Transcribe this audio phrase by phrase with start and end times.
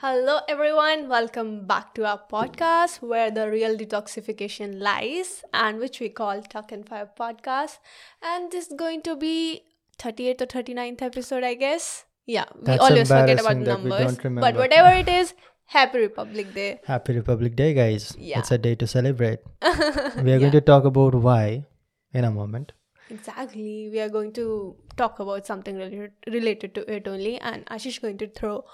[0.00, 1.08] Hello, everyone.
[1.08, 6.70] Welcome back to our podcast where the real detoxification lies and which we call Tuck
[6.72, 7.78] and Fire Podcast.
[8.22, 9.62] And this is going to be
[9.98, 12.04] 38th or 39th episode, I guess.
[12.26, 14.40] Yeah, we That's always forget about embarrassing that we numbers.
[14.40, 15.34] But whatever it is,
[15.66, 16.80] Happy Republic Day.
[16.86, 18.14] Happy Republic Day, guys.
[18.18, 18.38] Yeah.
[18.38, 19.40] It's a day to celebrate.
[19.62, 20.38] We are Yeah.
[20.38, 21.64] going to talk about why
[22.12, 22.72] in a moment.
[23.10, 23.88] Exactly.
[23.90, 27.38] We are going to talk about something related, related to it only.
[27.40, 28.64] And Ashish is going to throw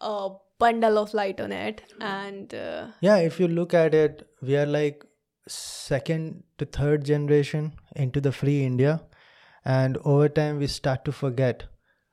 [0.00, 0.30] a
[0.64, 1.82] bundle of light on it.
[2.00, 5.04] And uh, Yeah, if you look at it, we are like
[5.48, 9.00] second to third generation into the free India.
[9.64, 11.64] And over time, we start to forget.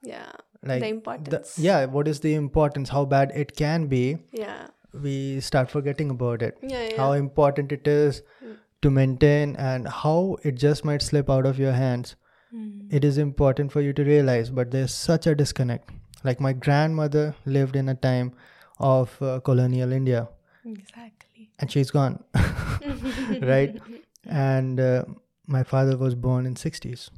[0.03, 0.31] yeah,
[0.69, 1.57] Like the importance.
[1.67, 2.89] yeah, what is the importance?
[2.97, 4.03] How bad it can be.
[4.31, 4.67] Yeah.
[5.05, 5.15] We
[5.47, 6.57] start forgetting about it.
[6.61, 6.83] Yeah.
[6.89, 6.97] yeah.
[7.03, 8.55] How important it is Mm.
[8.85, 12.15] to maintain and how it just might slip out of your hands.
[12.57, 12.91] Mm.
[12.97, 15.91] it is important for you to realize but there's such a disconnect
[16.23, 18.33] like my grandmother lived in a time
[18.79, 20.27] of uh, colonial india
[20.65, 21.49] Exactly.
[21.59, 22.23] and she's gone
[23.41, 23.79] right
[24.25, 25.03] and uh,
[25.47, 27.09] my father was born in 60s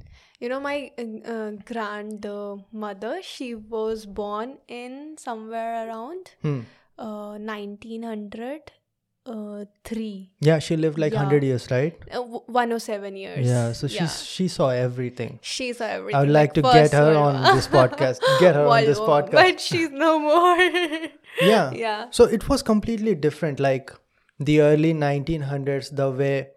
[0.44, 6.62] You know, my uh, uh, grandmother, she was born in somewhere around hmm.
[9.26, 10.32] Uh, 1903.
[10.42, 11.20] yeah she lived like Yeah.
[11.24, 13.46] 100 years right Uh, w- 107 years.
[13.48, 16.16] yeah so she's she saw everything She saw everything.
[16.16, 19.32] i would like to get her world on this podcast get her on this podcast
[19.32, 20.58] But she's no more.
[21.42, 22.08] yeah yeah.
[22.12, 23.92] So it was completely different, like
[24.40, 26.50] the early 1900s, the way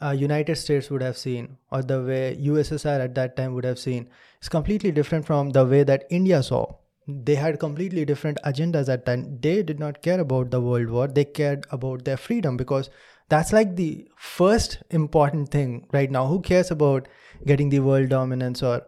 [0.00, 3.78] uh, United States would have seen, or the way USSR at that time would have
[3.78, 4.08] seen,
[4.40, 6.64] is completely different from the way that India saw.
[7.06, 9.38] They had completely different agendas at that time.
[9.40, 11.08] They did not care about the World War.
[11.08, 12.90] They cared about their freedom because
[13.28, 16.26] that's like the first important thing right now.
[16.26, 17.08] Who cares about
[17.46, 18.82] getting the world dominance or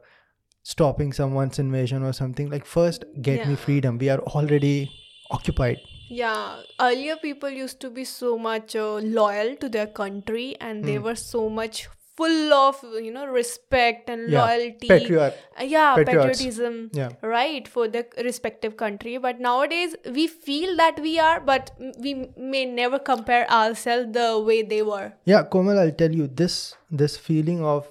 [0.62, 2.51] stopping someone's invasion or something?
[2.51, 3.98] Like first, get me freedom.
[3.98, 4.91] We are already
[5.31, 5.81] occupied.
[6.09, 10.99] Yeah, earlier people used to be so much uh, loyal to their country and they
[10.99, 11.05] Hmm.
[11.05, 14.88] were so much full of, you know, respect and Yeah, loyalty.
[14.88, 15.34] Patriot.
[15.61, 16.38] Uh, yeah, patriots.
[16.38, 16.91] patriotism.
[16.93, 17.09] Yeah.
[17.22, 19.16] Right, for the respective country.
[19.19, 24.62] But nowadays we feel that we are, but we may never compare ourselves the way
[24.62, 25.12] they were.
[25.25, 27.88] Yeah, Komal, I'll tell you this this feeling of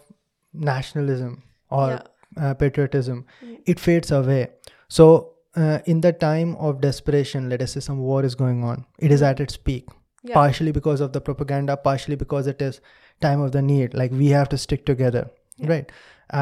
[0.54, 2.02] nationalism or Yeah.
[2.50, 3.58] uh, patriotism, Mm.
[3.66, 4.48] it fades away.
[4.88, 5.10] So
[5.56, 9.12] uh, in the time of desperation, let us say some war is going on, it
[9.12, 9.86] is at its peak.
[10.26, 10.34] Mm.
[10.34, 12.80] Partially because of the propaganda, partially because it is
[13.26, 13.94] time of the need.
[14.04, 15.26] Like we have to stick together,
[15.58, 15.70] Yeah.
[15.74, 15.92] right?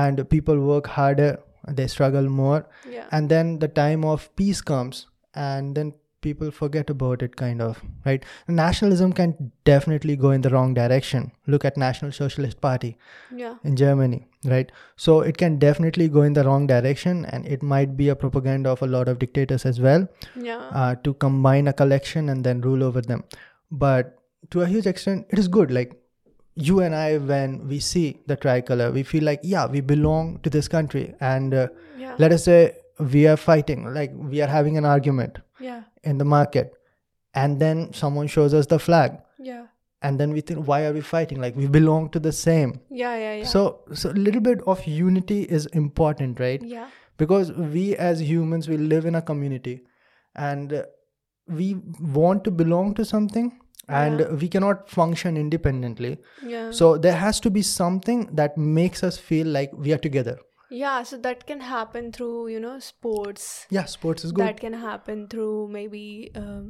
[0.01, 1.31] And people work harder,
[1.79, 2.59] they struggle more,
[2.97, 3.07] Yeah.
[3.11, 5.07] and then the time of peace comes
[5.47, 5.93] and then
[6.25, 7.77] people forget about it kind of
[8.07, 8.25] right
[8.57, 9.31] nationalism can
[9.69, 12.91] definitely go in the wrong direction look at national socialist party
[13.39, 13.55] yeah.
[13.69, 14.19] in germany
[14.51, 14.71] right
[15.05, 18.69] so it can definitely go in the wrong direction and it might be a propaganda
[18.75, 20.07] of a lot of dictators as well
[20.49, 20.61] Yeah.
[20.81, 23.23] uh, to combine a collection and then rule over them
[23.71, 24.13] but
[24.51, 25.97] to a huge extent it is good like
[26.55, 30.49] you and i when we see the tricolor we feel like yeah we belong to
[30.49, 31.67] this country and uh,
[31.97, 32.15] yeah.
[32.17, 35.83] let us say we are fighting like we are having an argument yeah.
[36.03, 36.73] in the market
[37.33, 39.67] and then someone shows us the flag Yeah.
[40.01, 43.15] and then we think why are we fighting like we belong to the same Yeah.
[43.15, 43.35] Yeah.
[43.35, 43.45] Yeah.
[43.45, 46.89] so so a little bit of unity is important right yeah.
[47.17, 49.81] because we as humans we live in a community
[50.35, 50.83] and
[51.47, 54.29] we want to belong to something and Yeah.
[54.43, 56.17] we cannot function independently
[56.53, 56.69] Yeah.
[56.71, 60.37] so there has to be something that makes us feel like we are together
[60.79, 63.47] Yeah, so that can happen through, you know, sports.
[63.77, 66.03] yeah sports is good That can happen through maybe
[66.41, 66.69] um,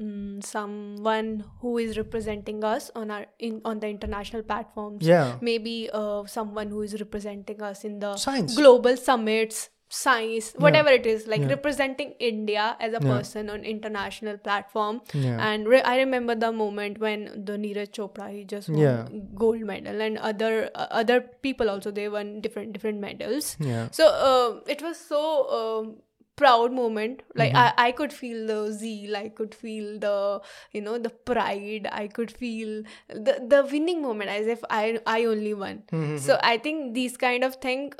[0.00, 1.30] mm, someone
[1.62, 5.06] who is representing us on our in on the international platforms.
[5.12, 10.90] yeah Maybe uh, someone who is representing us in the science global summits, science, whatever
[10.90, 11.48] it is, like Yeah.
[11.48, 13.12] representing India as a Yeah.
[13.12, 15.00] person on international platform.
[15.14, 19.08] yeah And re- I remember the moment when the Neeraj Chopra he just won Yeah.
[19.44, 23.56] gold medal, and other uh, other people also they won different different medals.
[23.70, 25.22] yeah So uh, it was so
[25.60, 25.96] um,
[26.36, 27.22] proud moment.
[27.34, 27.80] Like Mm-hmm.
[27.80, 29.16] I, I could feel the zeal.
[29.16, 30.14] I could feel the
[30.72, 31.88] you know the pride.
[32.02, 34.84] I could feel the the winning moment as if I
[35.16, 35.82] I only won.
[35.92, 36.18] Mhm.
[36.28, 37.90] So I think these kind of thing.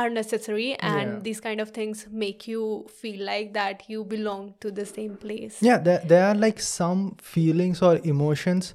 [0.00, 1.18] Are necessary and Yeah.
[1.26, 2.62] these kind of things make you
[3.00, 5.58] feel like that you belong to the same place.
[5.66, 7.02] Yeah there, there are like some
[7.34, 8.74] feelings or emotions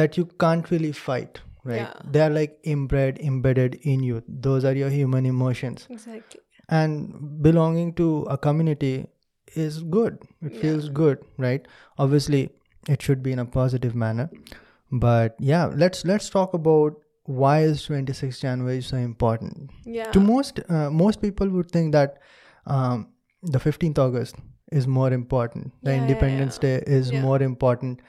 [0.00, 1.76] that you can't really fight right?
[1.82, 1.92] Yeah.
[2.16, 4.22] they are like inbred embedded in you.
[4.46, 5.86] Those are your human emotions.
[5.90, 6.40] Exactly.
[6.68, 9.06] And belonging to a community
[9.66, 10.18] is good.
[10.42, 10.60] It Yeah.
[10.64, 11.68] feels good right?
[12.06, 12.40] Obviously
[12.96, 14.28] it should be in a positive manner.
[15.06, 20.60] But yeah let's let's talk about why is 26 january so important yeah to most
[20.68, 22.18] uh, most people would think that
[22.66, 23.08] um,
[23.42, 24.36] the 15th august
[24.70, 25.72] is more important.
[25.82, 26.78] The Yeah, yeah, Independence yeah.
[26.78, 27.22] Day is Yeah.
[27.22, 28.00] more important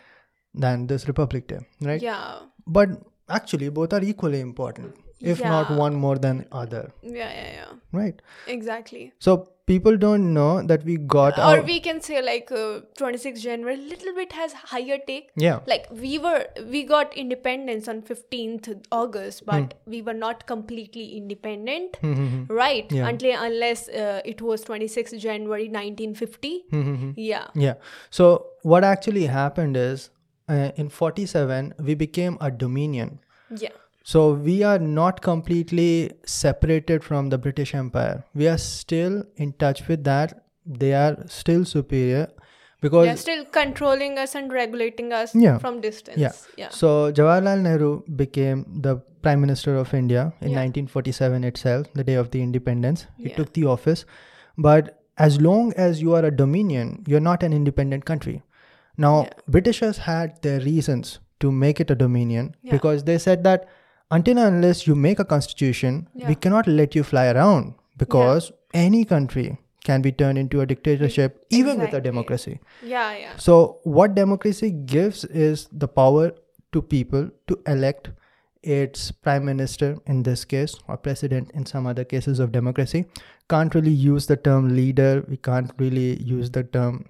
[0.54, 2.02] than this Republic Day, right?
[2.02, 2.40] Yeah.
[2.68, 2.90] But
[3.30, 7.72] actually, both are equally important, if not one more than other, Yeah, yeah, yeah.
[7.92, 8.22] right?
[8.48, 9.14] Exactly.
[9.20, 9.38] So
[9.72, 13.78] people don't know that we got Or our we can say like uh, 26 January,
[13.92, 15.30] little bit has higher take.
[15.46, 16.40] yeah Like we were,
[16.76, 18.70] we got independence on 15th
[19.02, 19.52] August, Hmm.
[19.52, 22.46] but we were not completely independent, Mhm.
[22.62, 22.92] right?
[23.00, 23.08] Yeah.
[23.12, 26.54] Until unless uh, it was 26 January 1950.
[26.72, 27.14] Mhm.
[27.18, 27.48] Yeah.
[27.68, 27.76] yeah.
[28.10, 28.32] So
[28.74, 30.10] what actually happened is
[30.50, 33.20] uh, in 47 we became a dominion.
[33.66, 33.78] Yeah.
[34.04, 38.24] So we are not completely separated from the British Empire.
[38.34, 40.44] We are still in touch with that.
[40.66, 42.28] They are still superior
[42.82, 45.58] because They're still controlling us and regulating us Yeah.
[45.60, 46.18] from distance.
[46.18, 46.32] Yeah.
[46.58, 46.70] Yeah.
[46.70, 50.56] So Jawaharlal Nehru became the Prime Minister of India in Yeah.
[50.62, 53.06] 1947 itself, the day of the independence.
[53.18, 53.36] He Yeah.
[53.36, 54.06] took the office.
[54.58, 58.42] But as long as you are a dominion, you're not an independent country.
[58.98, 59.28] Now.
[59.48, 63.68] Britishers had their reasons to make it a dominion because they said that
[64.12, 69.04] until and unless you make a constitution, we cannot let you fly around because any
[69.06, 72.60] country can be turned into a dictatorship even with a democracy.
[72.84, 73.18] Yeah.
[73.18, 73.38] Yeah.
[73.38, 76.32] So, what democracy gives is the power
[76.72, 78.12] to people to elect
[78.64, 83.06] its prime minister in this case, or president in some other cases of democracy.
[83.50, 87.06] Can't really use the term leader, we can't really use the term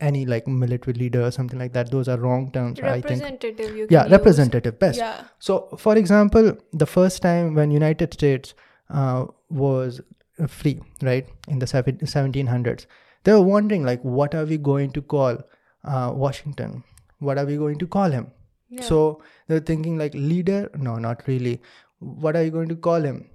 [0.00, 1.90] any like military leader or something like that.
[1.90, 3.04] Those are wrong terms, I think.
[3.22, 3.76] Representative.
[3.76, 4.12] You Yeah, use.
[4.12, 4.98] representative, best.
[4.98, 5.24] Yeah.
[5.38, 8.54] So, for example, the first time when United States
[8.90, 10.00] uh, was
[10.48, 12.86] free, right, in the 1700s,
[13.24, 15.38] they were wondering like, what are we going to call
[15.84, 16.82] uh, Washington?
[17.18, 18.30] What are we going to call him?
[18.68, 18.82] Yeah.
[18.82, 20.70] So they're thinking like leader?
[20.76, 21.60] No, not really.
[22.00, 23.30] What are you going to call him?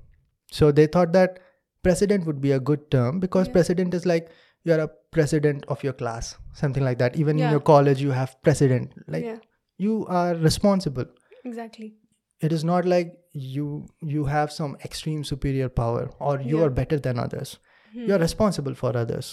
[0.51, 1.39] So they thought that
[1.83, 3.53] president would be a good term because Yeah.
[3.53, 4.29] president is like
[4.63, 7.15] you're a president of your class, something like that.
[7.15, 8.93] Even in your college, you have president.
[9.07, 9.37] Like yeah.
[9.77, 11.05] you are responsible
[11.43, 11.93] Exactly.
[12.39, 16.65] it is not like you you have some extreme superior power or you Yeah.
[16.65, 17.57] are better than others
[17.93, 18.05] Hmm.
[18.09, 19.29] you're responsible for others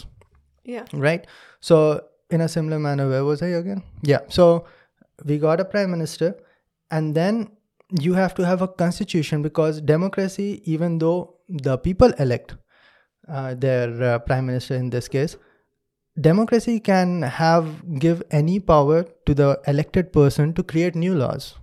[0.75, 0.85] Yeah.
[1.07, 1.27] right
[1.69, 1.79] so
[2.37, 3.83] in a similar manner where was i again
[4.13, 4.47] yeah so
[5.33, 6.31] we got a prime minister
[6.99, 7.43] and then
[8.07, 11.19] you have to have a constitution because democracy even though
[11.69, 12.55] the people elect
[13.29, 15.37] uh, their uh, prime minister in this case.
[16.21, 21.55] Democracy can have give any power to the elected person to create new laws.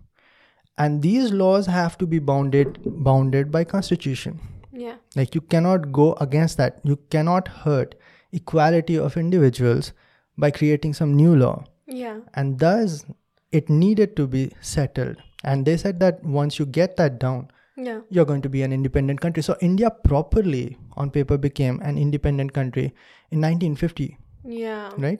[0.77, 4.39] And these laws have to be bounded bounded by constitution.
[4.77, 4.95] Yeah.
[5.15, 6.79] like you cannot go against that.
[6.83, 7.95] You cannot hurt
[8.33, 9.93] equality of individuals
[10.37, 11.63] by creating some new law.
[11.87, 12.19] Yeah.
[12.33, 13.05] and thus
[13.51, 15.17] it needed to be settled.
[15.43, 18.01] And they said that once you get that down Yeah.
[18.09, 22.53] you're going to be an independent country so india properly on paper became an independent
[22.53, 22.85] country
[23.31, 24.91] in 1950 Yeah.
[24.97, 25.19] right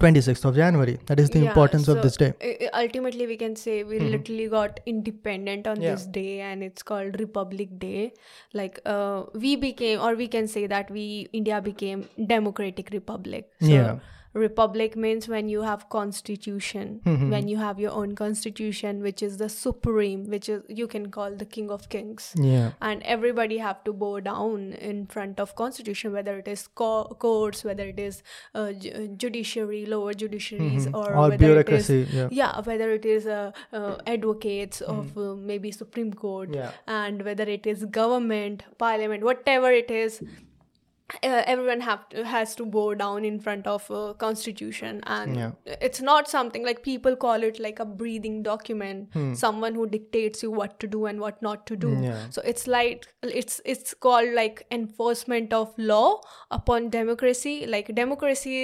[0.00, 2.30] 26th of january that is the Yeah, importance of this day
[2.82, 5.82] ultimately we can say we literally got independent on Mm-hmm.
[5.88, 5.94] Yeah.
[5.94, 8.12] this day and it's called republic day
[8.54, 13.68] like uh, we became or we can say that we india became democratic republic so
[13.74, 13.98] Yeah.
[14.34, 17.30] Republic means when you have constitution Mm-hmm.
[17.30, 21.34] when you have your own constitution which is the supreme which is you can call
[21.42, 26.12] the king of kings yeah and everybody have to bow down in front of constitution
[26.12, 28.22] whether it is co- courts whether it is
[28.54, 31.18] uh, ju- judiciary lower judiciaries or, Mm-hmm.
[31.18, 35.34] or whether bureaucracy it is yeah yeah whether it is uh, uh, advocates of uh,
[35.34, 36.54] maybe supreme court.
[36.54, 36.70] Yeah.
[36.86, 40.22] and whether it is government parliament whatever it is
[41.22, 45.50] uh, everyone have to, has to bow down in front of uh, constitution and Yeah.
[45.88, 50.50] it's not something like people call it like a breathing document someone who dictates you
[50.50, 52.04] what to do and what not to do Hmm.
[52.04, 52.22] Yeah.
[52.30, 58.56] so it's like it's it's called like enforcement of law upon democracy like democracy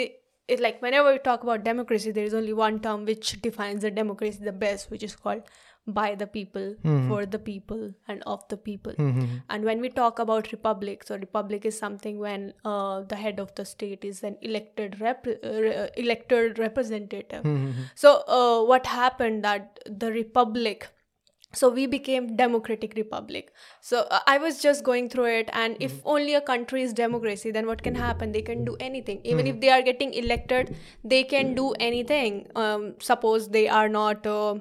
[0.49, 3.91] it like whenever we talk about democracy there is only one term which defines the
[3.91, 5.43] democracy the best which is called
[5.89, 6.75] by the people
[7.09, 8.93] for the people and of the people.
[8.93, 9.37] Mm-hmm.
[9.49, 13.55] and when we talk about republic so republic is something when uh, the head of
[13.55, 17.43] the state is an elected rep- uh, elected representative.
[17.43, 17.83] Mm-hmm.
[17.95, 20.89] so uh, what happened that the republic
[21.55, 23.53] so we became democratic republic.
[23.81, 27.51] So uh, i was just going through it and if only a country is democracy
[27.51, 28.33] then what can happen?
[28.33, 29.23] They can do anything.
[29.25, 32.47] Even if they are getting elected they can do anything.
[32.55, 34.57] Um, suppose they are not uh,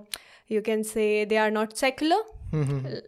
[0.48, 2.20] you can say they are not secular.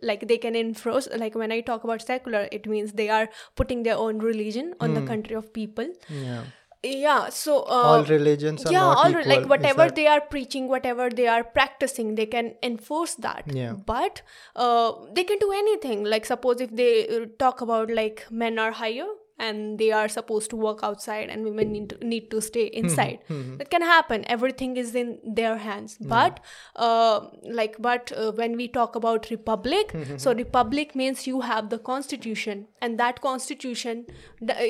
[0.03, 3.84] Like they can enforce like when i talk about secular it means they are putting
[3.84, 5.88] their own religion on the country of people.
[6.10, 6.43] Yeah.
[6.84, 9.29] Yeah so uh, all religions are yeah not all equal.
[9.31, 13.43] like whatever that- they are preaching whatever they are practicing they can enforce that.
[13.62, 13.74] Yeah.
[13.93, 14.22] but
[14.55, 16.03] uh, they can do anything.
[16.03, 19.08] Like suppose if they uh, talk about like men are higher
[19.48, 22.79] and they are supposed to work outside and women need to, need to stay Hmm.
[22.84, 23.19] inside
[23.60, 26.39] that can happen everything is in their hands but
[26.88, 27.19] uh,
[27.60, 31.79] like but uh, when we talk about republic Hmm, so republic means you have the
[31.93, 34.05] constitution and that constitution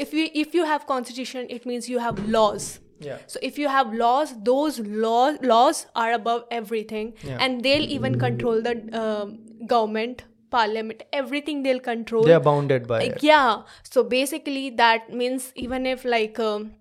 [0.03, 2.69] if you if you have constitution it means you have laws
[3.07, 3.19] Yeah.
[3.33, 7.37] so if you have laws those laws laws are above everything Yeah.
[7.45, 9.29] and they'll even control the um,
[9.73, 12.23] government parliament everything they'll control.
[12.23, 13.23] They are bounded by like, it.
[13.23, 13.63] yeah.
[13.83, 16.73] So basically that means even if like um,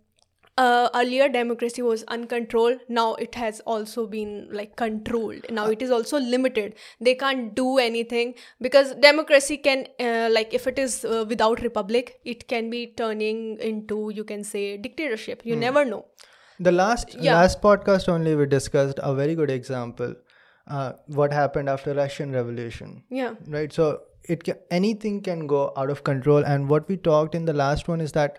[0.56, 5.46] uh, earlier democracy was uncontrolled now it has also been like controlled.
[5.50, 6.75] Now it is also limited.
[7.00, 12.20] They can't do anything because democracy can uh, like if it is uh, without republic
[12.25, 15.42] it can be turning into you can say dictatorship.
[15.44, 16.06] You never know.
[16.60, 17.34] The last Yeah.
[17.34, 20.16] last podcast only we discussed a very good example.
[20.68, 23.72] Uh, what happened after Russian Revolution, yeah right?
[23.72, 26.44] So it can, anything can go out of control.
[26.44, 28.38] And what we talked in the last one is that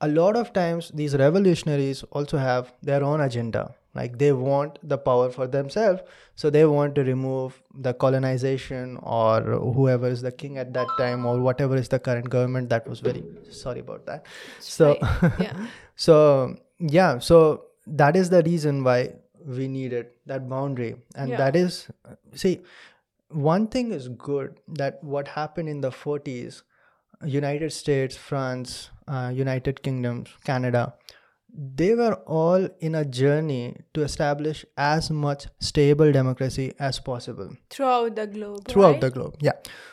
[0.00, 3.74] a lot of times these revolutionaries also have their own agenda.
[3.92, 6.02] Like they want the power for themselves,
[6.36, 11.26] so they want to remove the colonization or whoever is the king at that time
[11.26, 12.68] or whatever is the current government.
[12.68, 14.26] That was very sorry about that.
[14.60, 15.32] So right.
[15.40, 19.14] yeah so yeah so that is the reason why
[19.46, 21.36] we needed that boundary and Yeah.
[21.38, 21.88] that is
[22.34, 22.60] see
[23.28, 26.62] one thing is good that what happened in the 40s
[27.24, 30.94] united states france uh, united kingdom canada
[31.52, 38.14] they were all in a journey to establish as much stable democracy as possible throughout
[38.16, 39.00] the globe throughout right?
[39.00, 39.52] the globe yeah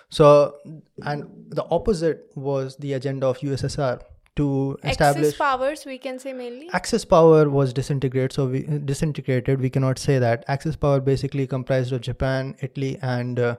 [0.10, 0.56] so
[1.04, 4.00] and the opposite was the agenda of ussr
[4.38, 8.63] to establish Axis powers we can say mainly Axis power was disintegrated, so we
[8.94, 9.62] disintegrated.
[9.62, 10.46] We cannot say that.
[10.48, 13.56] Axis power basically comprised of Japan, Italy, and uh,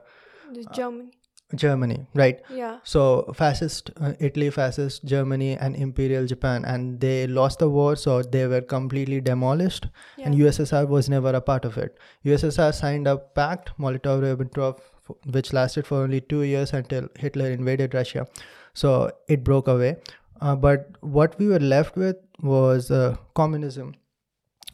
[0.73, 1.11] Germany
[1.55, 2.41] Germany, right?
[2.53, 7.95] yeah So fascist uh, Italy, fascist Germany, and Imperial Japan, and they lost the war,
[7.95, 9.87] so they were completely demolished.
[10.17, 10.27] yeah.
[10.27, 11.97] And USSR was never a part of it.
[12.25, 14.79] USSR signed a pact, Molotov-Ribbentrop,
[15.25, 18.27] which lasted for only two years until Hitler invaded Russia.
[18.75, 19.97] So it broke away.
[20.41, 23.95] Uh, but what we were left with was uh, communism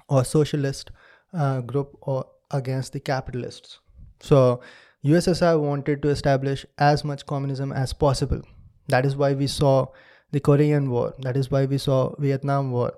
[0.09, 0.91] or socialist
[1.33, 3.79] uh, group or against the capitalists.
[4.19, 4.61] So
[5.03, 8.41] USSR wanted to establish as much communism as possible.
[8.87, 9.87] That is why we saw
[10.31, 11.13] the Korean War.
[11.19, 12.93] That is why we saw Vietnam War.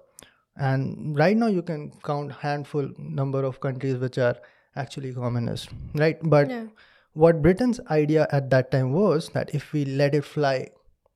[0.57, 4.35] And right now you can count handful number of countries which are
[4.75, 6.17] actually communist, right?
[6.21, 6.65] But yeah
[7.17, 10.69] what Britain's idea at that time was that if we let it fly,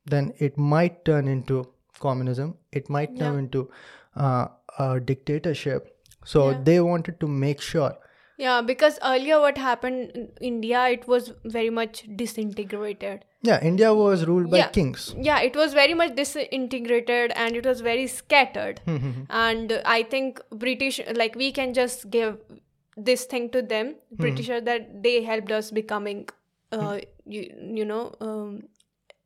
[0.05, 1.67] then it might turn into
[2.00, 2.55] communism.
[2.72, 3.39] It might turn Yeah.
[3.39, 3.70] into
[4.15, 5.98] uh, a dictatorship.
[6.25, 6.62] So Yeah.
[6.63, 7.93] they wanted to make sure.
[8.38, 13.24] Yeah, because earlier what happened in India, it was very much disintegrated.
[13.43, 14.67] Yeah, India was ruled by Yeah.
[14.70, 15.15] kings.
[15.17, 18.81] Yeah, it was very much disintegrated and it was very scattered.
[19.29, 22.38] and I think British, like we can just give
[22.98, 26.27] this thing to them, Britisher, that they helped us becoming,
[26.72, 27.43] uh, you,
[27.79, 28.63] you know, um,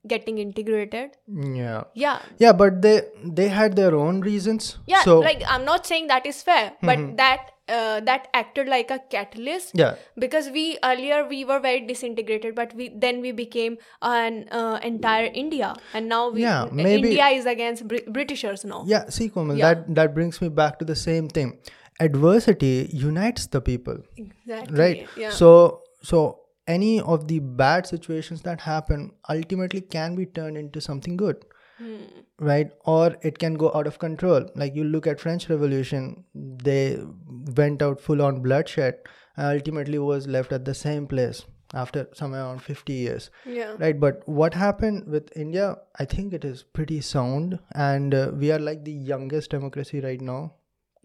[0.08, 1.12] getting integrated.
[1.28, 1.84] Yeah.
[1.94, 3.02] Yeah, Yeah, but they
[3.42, 4.78] they had their own reasons.
[4.88, 5.04] yeah.
[5.04, 9.00] So like I'm not saying that is fair, but that uh, that acted like a
[9.14, 9.72] catalyst.
[9.74, 13.78] yeah, because we earlier we were very disintegrated but we then we became
[14.10, 15.70] an uh, entire india
[16.00, 19.10] and now we Yeah, uh, maybe- india is against Brit- britishers now yeah.
[19.18, 19.74] See, Komal, Yeah.
[19.74, 21.58] that that brings me back to the same thing.
[22.10, 23.98] Adversity unites the people.
[24.18, 25.50] exactly right yeah so
[26.14, 26.22] so
[26.68, 31.44] any of the bad situations that happen ultimately can be turned into something good
[31.78, 31.96] Hmm.
[32.40, 32.70] right?
[32.86, 34.46] Or it can go out of control.
[34.62, 36.24] Like you look at french revolution
[36.70, 36.98] they
[37.58, 38.96] went out full on bloodshed
[39.36, 41.42] and ultimately was left at the same place
[41.74, 43.30] after somewhere around 50 years.
[43.46, 43.76] Yeah.
[43.78, 47.60] Right but what happened with india i think it is pretty sound.
[47.74, 50.42] And uh, we are like the youngest democracy right now.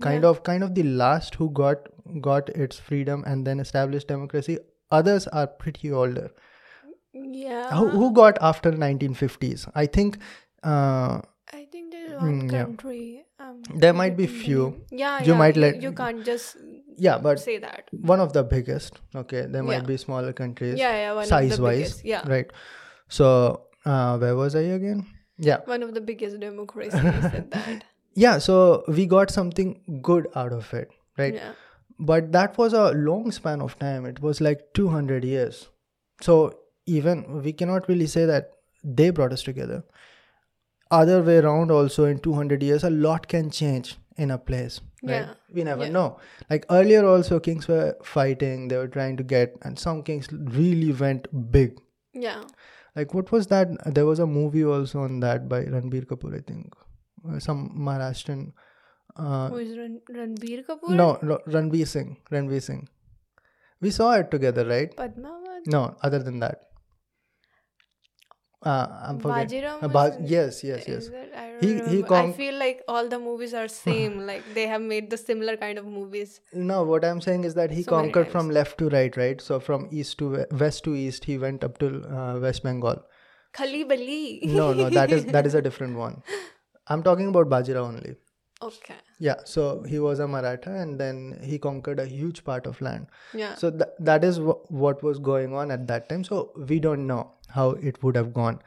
[0.01, 0.31] Kind Yeah.
[0.31, 1.89] of kind of the last who got
[2.33, 4.59] got its freedom and then established democracy
[4.91, 6.31] others are pretty older.
[7.13, 7.71] Yeah.
[7.77, 10.19] Who, who got after 1950s i think
[10.65, 11.21] uh,
[11.53, 12.65] i think there's one Mm, yeah.
[12.65, 14.85] country um, There might be few.
[14.91, 16.57] yeah You yeah, might let- you can't just
[17.07, 17.89] yeah but say that.
[18.13, 19.91] one of the biggest okay there might Yeah.
[19.93, 22.29] be smaller countries yeah yeah one size of the wise biggest yeah.
[22.35, 22.53] right?
[23.09, 23.27] So
[23.85, 25.07] uh, where was i again?
[25.39, 25.61] Yeah.
[25.65, 27.01] One of the biggest democracies
[27.33, 27.85] said that.
[28.27, 29.75] Yeah so we got something
[30.11, 31.35] good out of it right?
[31.35, 31.53] Yeah
[32.09, 34.07] but that was a long span of time.
[34.07, 35.69] It was like 200 years.
[36.21, 36.37] So
[36.87, 38.53] even we cannot really say that
[38.83, 39.83] they brought us together.
[40.91, 45.11] Other way around also in 200 years a lot can change in a place right?
[45.13, 45.35] Yeah.
[45.59, 45.91] we never Yeah.
[45.91, 46.19] know.
[46.49, 50.93] Like earlier also kings were fighting they were trying to get and some kings really
[50.93, 51.79] went big.
[52.13, 52.43] Yeah.
[52.97, 53.69] Like what was that?
[53.95, 56.75] There was a movie also on that by ranbir kapoor i think.
[57.29, 58.45] Uh, some maharashtrian
[59.29, 60.91] uh, Who is Ran- Ranbir Kapoor?
[61.03, 62.83] no, no ranveer singh ranveer singh
[63.87, 65.67] we saw it together right Padmavat?
[65.77, 66.59] no other than that
[68.71, 71.07] uh, i'm forgetting Bajirao Uh, Ba- yes yes yes?
[71.43, 72.15] I He- he remember.
[72.19, 74.15] I feel like all the movies are same.
[74.31, 76.31] like they have made the similar kind of movies.
[76.71, 79.43] No, what I'm saying is that he So conquered from left to right, right?
[79.49, 83.03] So from east to we- west to east, he went up to uh, West Bengal.
[83.59, 84.41] Khali Bali.
[84.61, 86.17] No, no, that is that is a different one.
[86.95, 88.15] I'm talking about Bajirao only.
[88.63, 88.97] Okay.
[89.19, 93.07] Yeah, so he was a Maratha, and then he conquered a huge part of land.
[93.35, 93.55] Yeah.
[93.55, 96.25] So th- that is w- what was going on at that time.
[96.25, 98.61] So we don't know how it would have gone,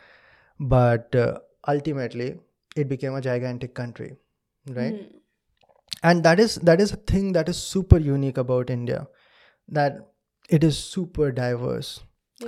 [0.60, 2.40] but uh, ultimately
[2.76, 4.16] it became a gigantic country,
[4.70, 4.94] right?
[4.96, 5.18] Hmm.
[6.10, 9.08] and that is that is a thing that is super unique about india
[9.78, 10.00] that
[10.58, 11.92] it is super diverse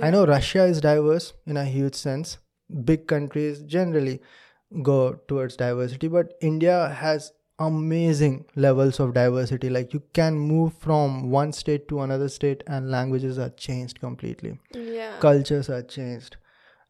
[0.02, 2.34] i know russia is diverse in a huge sense
[2.90, 4.14] big countries generally
[4.82, 9.70] go towards diversity but india has amazing levels of diversity.
[9.70, 14.58] Like you can move from one state to another state and languages are changed completely.
[14.74, 15.18] Yeah.
[15.20, 16.36] cultures are changed.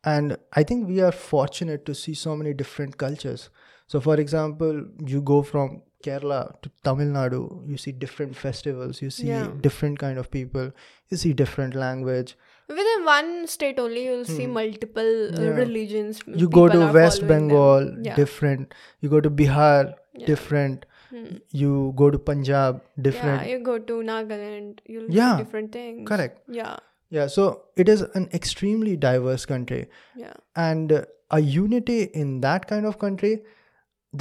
[0.04, 3.50] And i think we are fortunate to see so many different cultures.
[3.86, 7.40] So for example you go from kerala to tamil nadu
[7.70, 9.52] you see different festivals you see Yeah.
[9.66, 10.66] different kind of people
[11.10, 12.36] you see different language
[12.68, 15.44] Within one state only, you'll see multiple uh, Hmm.
[15.44, 15.50] Yeah.
[15.62, 16.20] religions.
[16.42, 18.16] you go to west bengal Yeah.
[18.20, 19.82] different you go to bihar
[20.14, 20.26] Yeah.
[20.30, 21.26] different Hmm.
[21.62, 25.36] you go to punjab different Yeah, you go to Nagaland, you'll Yeah.
[25.36, 26.00] see different things.
[26.10, 26.72] correct Yeah.
[27.18, 27.44] yeah so
[27.84, 29.80] it is an extremely diverse country
[30.24, 30.34] Yeah.
[30.68, 31.04] and uh,
[31.38, 33.32] a unity in that kind of country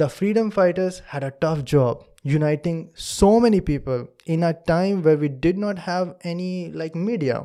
[0.04, 2.04] the freedom fighters had a tough job
[2.36, 2.78] uniting
[3.10, 7.40] so many people in a time where we did not have any like media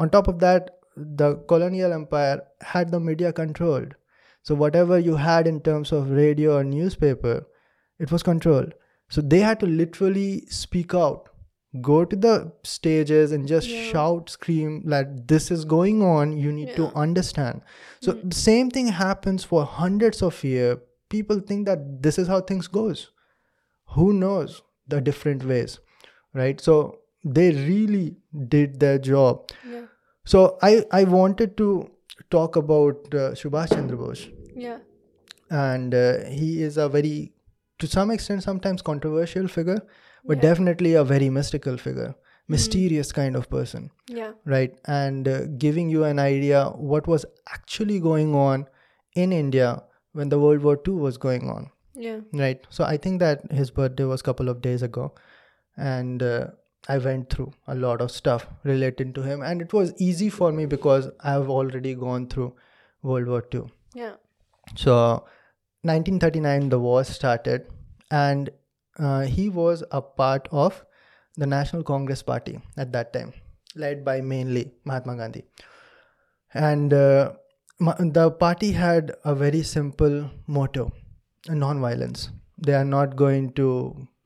[0.00, 3.94] on top of that the colonial empire had the media controlled.
[4.42, 7.46] So whatever you had in terms of radio or newspaper
[7.98, 8.74] it was controlled.
[9.08, 11.28] So they had to literally speak out
[11.82, 13.82] go to the stages and just Yeah.
[13.90, 17.60] shout scream that this is going on you need to understand.
[18.00, 18.30] So hmm.
[18.30, 22.68] the same thing happens for hundreds of years people think that this is how things
[22.68, 23.10] goes.
[23.94, 25.78] Who knows the different ways
[26.34, 26.60] right?
[26.60, 28.16] So they really
[28.48, 29.50] did their job.
[29.68, 29.86] Yeah.
[30.24, 31.68] So i i wanted to
[32.30, 34.78] talk about uh, subhash chandra bose Yeah.
[35.50, 37.32] and uh, he is a very
[37.78, 39.80] to some extent sometimes controversial figure
[40.26, 40.42] but Yeah.
[40.42, 42.14] definitely a very mystical figure
[42.48, 44.32] mysterious kind of person Yeah.
[44.44, 47.24] right and uh, giving you an idea what was
[47.56, 48.66] actually going on
[49.24, 49.68] in india
[50.12, 51.68] when the world war ii was going on
[52.06, 52.20] Yeah.
[52.44, 55.12] right so i think that his birthday was a couple of days ago
[55.76, 56.46] and uh,
[56.88, 59.42] i went through a lot of stuff related to him.
[59.42, 62.52] And it was easy for me because i've already gone through
[63.02, 63.62] world war ii
[63.94, 64.14] Yeah.
[64.76, 64.94] so
[65.82, 67.66] 1939 the war started.
[68.10, 68.50] And
[68.98, 70.84] uh, he was a part of
[71.36, 73.32] the national congress party at that time
[73.76, 75.44] led by mainly mahatma gandhi.
[76.52, 77.32] And uh,
[77.78, 80.90] ma- the party had a very simple motto
[81.48, 82.30] non-violence.
[82.58, 83.68] They are not going to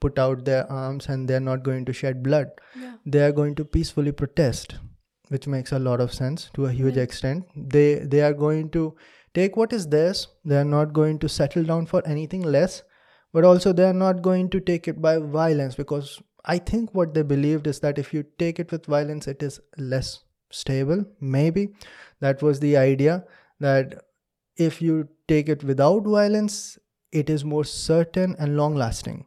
[0.05, 2.51] put out their arms and they are not going to shed blood.
[2.85, 2.95] Yeah.
[3.15, 4.77] they are going to peacefully protest
[5.29, 7.45] which makes a lot of sense to a huge extent.
[7.75, 8.83] They they are going to
[9.39, 10.27] take what is theirs.
[10.45, 12.83] They are not going to settle down for anything less
[13.35, 16.11] but also they are not going to take it by violence because
[16.53, 19.61] i think what they believed is that if you take it with violence it is
[19.77, 21.69] less stable maybe.
[22.21, 23.25] That was the idea
[23.61, 23.95] that
[24.57, 26.79] if you take it without violence
[27.13, 29.27] it is more certain and long lasting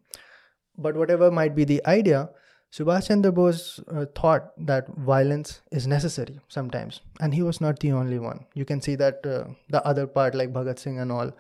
[0.78, 2.30] but whatever might be the idea
[2.78, 7.00] subhash chandra bose uh, thought that violence is necessary sometimes.
[7.22, 8.46] And he was not the only one.
[8.56, 11.32] You can see that uh, the other part like bhagat singh and all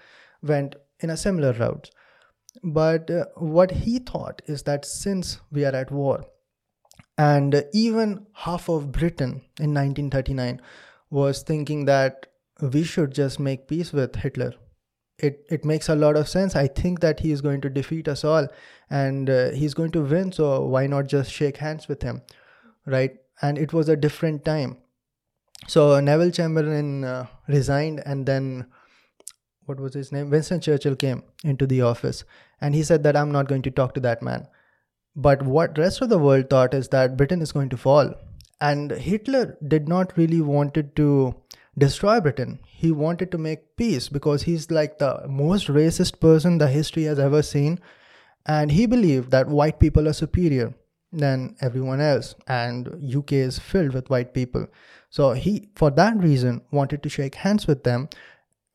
[0.42, 1.90] went in a similar route.
[2.64, 6.26] But uh, what he thought is that since we are at war
[7.18, 10.62] and even half of britain in 1939
[11.10, 12.28] was thinking that
[12.62, 14.54] we should just make peace with hitler
[15.20, 16.56] it it makes a lot of sense.
[16.56, 18.48] I think that he is going to defeat us all
[18.90, 20.32] and uh, he's going to win.
[20.32, 22.22] So why not just shake hands with him
[22.88, 23.18] right?
[23.42, 24.78] And it was a different time.
[25.68, 28.68] So neville chamberlain uh, resigned and then
[29.66, 30.30] what was his name?
[30.30, 32.24] Winston churchill came into the office
[32.62, 34.48] and he said that i'm not going to talk to that man.
[35.16, 38.14] But what rest of the world thought is that britain is going to fall.
[38.62, 41.36] And hitler did not really wanted to
[41.78, 46.68] destroy britain he wanted to make peace because he's like the most racist person the
[46.68, 47.80] history has ever seen
[48.46, 50.74] and he believed that white people are superior
[51.12, 54.68] than everyone else and uk is filled with white people
[55.10, 58.10] So he, for that reason, wanted to shake hands with them.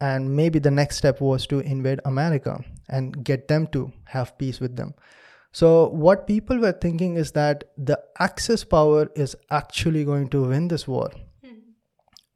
[0.01, 4.59] And maybe the next step was to invade America and get them to have peace
[4.59, 4.95] with them.
[5.53, 10.69] So, what people were thinking is that the Axis power is actually going to win
[10.69, 11.11] this war.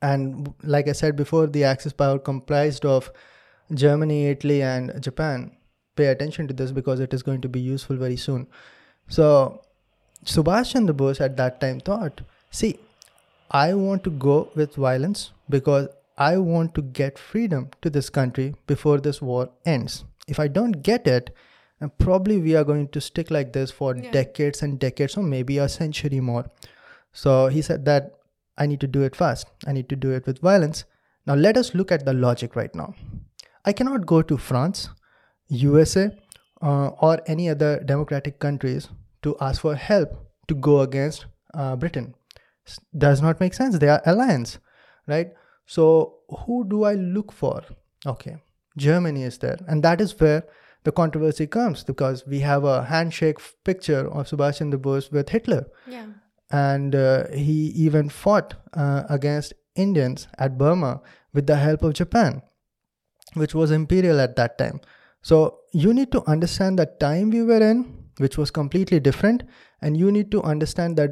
[0.02, 3.10] And like I said before, the Axis power comprised of
[3.72, 5.56] Germany, Italy, and Japan.
[5.96, 8.46] Pay attention to this because it is going to be useful very soon.
[9.08, 9.62] So,
[10.24, 12.78] Subhash Chandra Bose at that time thought, see,
[13.50, 18.54] I want to go with violence because I want to get freedom to this country
[18.66, 20.04] before this war ends.
[20.28, 21.34] If I don't get it,
[21.80, 24.10] and probably we are going to stick like this for yeah.
[24.10, 26.46] decades and decades or maybe a century more
[27.12, 28.14] so he said that
[28.58, 29.46] i need to do it fast.
[29.66, 30.84] I need to do it with violence.
[31.26, 32.94] Now let us look at the logic right now.
[33.64, 34.88] I cannot go to france
[35.48, 36.10] usa
[36.62, 38.88] uh, or any other democratic countries
[39.22, 40.14] to ask for help
[40.48, 42.14] to go against uh, britain.
[42.96, 43.78] Does not make sense.
[43.78, 44.58] They are alliance
[45.06, 45.28] right?
[45.66, 47.62] So who do i look for?
[48.04, 48.36] Okay
[48.76, 50.44] germany is there and that is where
[50.84, 55.66] the controversy comes because we have a handshake picture of Subhash Chandra Bose with Hitler.
[55.88, 56.06] Yeah.
[56.50, 61.00] And uh, he even fought uh, against Indians at Burma
[61.34, 62.42] with the help of Japan,
[63.34, 64.80] which was imperial at that time.
[65.22, 69.42] So you need to understand the time we were in, which was completely different,
[69.82, 71.10] and you need to understand that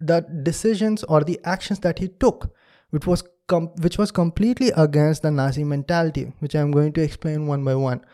[0.00, 2.54] the decisions or the actions that he took,
[2.90, 7.46] which was com- which was completely against the Nazi mentality, which I'm going to explain
[7.46, 8.04] one by one.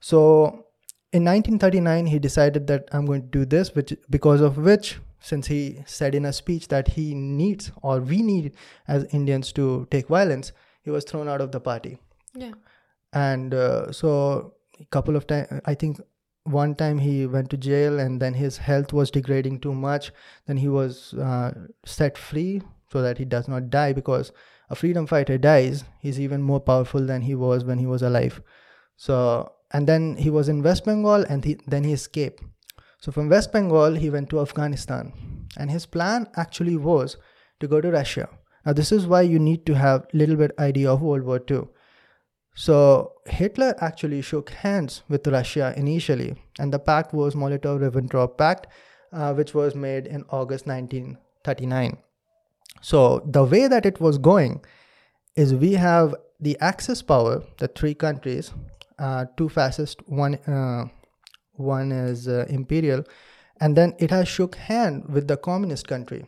[0.00, 0.66] So
[1.12, 5.46] in 1939, he decided that I'm going to do this, which because of which, since
[5.46, 8.54] he said in a speech that he needs or we need
[8.88, 11.98] as Indians to take violence, he was thrown out of the party.
[12.34, 12.52] Yeah.
[13.12, 16.00] And uh, so a couple of times, I think
[16.44, 20.10] one time he went to jail and then his health was degrading too much.
[20.46, 21.52] Then he was uh,
[21.84, 24.32] set free so that he does not die because
[24.70, 28.42] a freedom fighter dies, he's even more powerful than he was when he was alive.
[28.96, 32.42] So and then he was in West Bengal and he, then he escaped.
[33.02, 35.12] So from West Bengal, he went to Afghanistan.
[35.56, 37.16] And his plan actually was
[37.58, 38.28] to go to Russia.
[38.64, 41.40] Now, this is why you need to have a little bit idea of World War
[41.50, 41.62] II.
[42.54, 48.68] So Hitler actually shook hands with Russia initially, and the pact was Molotov-Ribbentrop Pact,
[49.12, 51.96] uh, which was made in August 1939.
[52.82, 54.64] So the way that it was going
[55.34, 58.52] is we have the Axis power, the three countries,
[58.98, 60.06] uh, two fascist.
[60.06, 60.84] One uh,
[61.62, 63.04] one is uh, imperial,
[63.60, 66.26] and then it has shook hand with the communist country.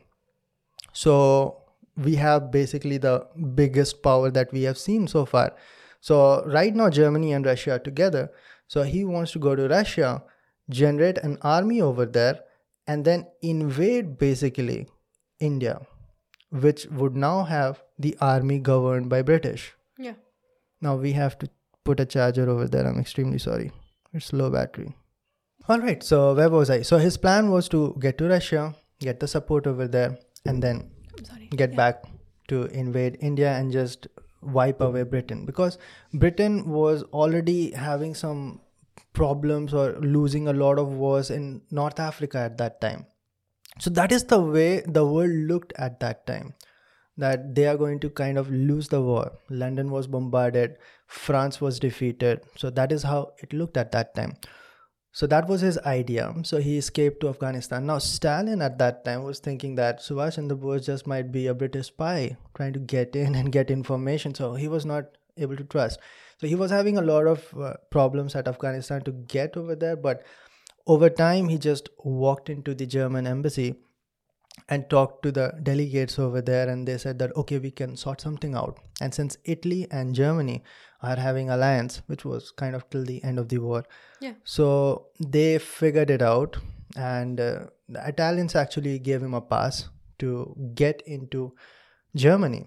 [0.92, 1.62] So
[1.96, 5.52] we have basically the biggest power that we have seen so far.
[6.00, 8.30] So right now, Germany and Russia are together.
[8.66, 10.22] So he wants to go to Russia,
[10.70, 12.40] generate an army over there,
[12.86, 14.88] and then invade basically
[15.40, 15.86] India,
[16.50, 19.74] which would now have the army governed by British.
[19.98, 20.14] Yeah.
[20.80, 21.48] Now we have to
[21.84, 22.86] put a charger over there.
[22.86, 23.72] I'm extremely sorry.
[24.12, 24.94] It's low battery.
[25.68, 26.02] All right.
[26.02, 26.82] So where was I?
[26.82, 30.90] So his plan was to get to Russia, get the support over there, and then
[31.50, 31.76] get yeah.
[31.76, 32.04] back
[32.48, 34.06] to invade India and just
[34.42, 35.78] wipe away Britain because
[36.12, 38.60] Britain was already having some
[39.14, 43.06] problems or losing a lot of wars in North Africa at that time.
[43.78, 46.54] So that is the way the world looked at that time
[47.16, 49.32] that they are going to kind of lose the war.
[49.48, 52.42] London was bombarded, France was defeated.
[52.56, 54.36] So that is how it looked at that time.
[55.14, 56.34] So that was his idea.
[56.42, 57.86] So he escaped to Afghanistan.
[57.86, 61.54] Now Stalin at that time was thinking that Subhash Chandra Bose just might be a
[61.54, 64.34] British spy trying to get in and get information.
[64.34, 65.04] So he was not
[65.36, 66.00] able to trust.
[66.40, 69.94] So he was having a lot of uh, problems at Afghanistan to get over there.
[69.94, 70.24] But
[70.88, 73.76] over time, he just walked into the German embassy
[74.68, 78.20] and talked to the delegates over there and they said that okay we can sort
[78.20, 78.78] something out.
[79.00, 80.62] And since italy and germany
[81.02, 83.84] are having alliance which was kind of till the end of the war
[84.20, 84.32] yeah.
[84.44, 86.56] so they figured it out
[86.96, 89.88] and uh, the italians actually gave him a pass
[90.18, 91.52] to get into
[92.16, 92.66] germany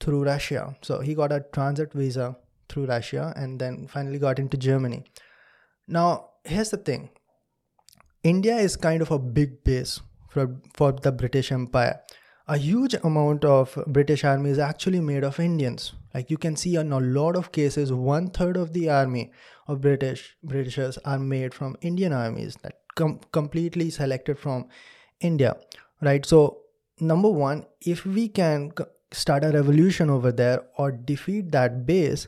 [0.00, 0.76] through russia.
[0.82, 2.36] So he got a transit visa
[2.68, 5.04] through russia and then finally got into germany.
[5.86, 7.10] Now here's the thing.
[8.22, 10.00] India is kind of a big base
[10.32, 12.00] for, for the British Empire.
[12.48, 15.92] A huge amount of British army is actually made of Indians.
[16.14, 19.30] Like you can see in a lot of cases, one third of the army
[19.68, 24.66] of British Britishers are made from Indian armies that com- completely selected from
[25.20, 25.56] India,
[26.00, 26.26] right?
[26.26, 26.62] So
[26.98, 28.72] number one, if we can
[29.12, 32.26] start a revolution over there or defeat that base,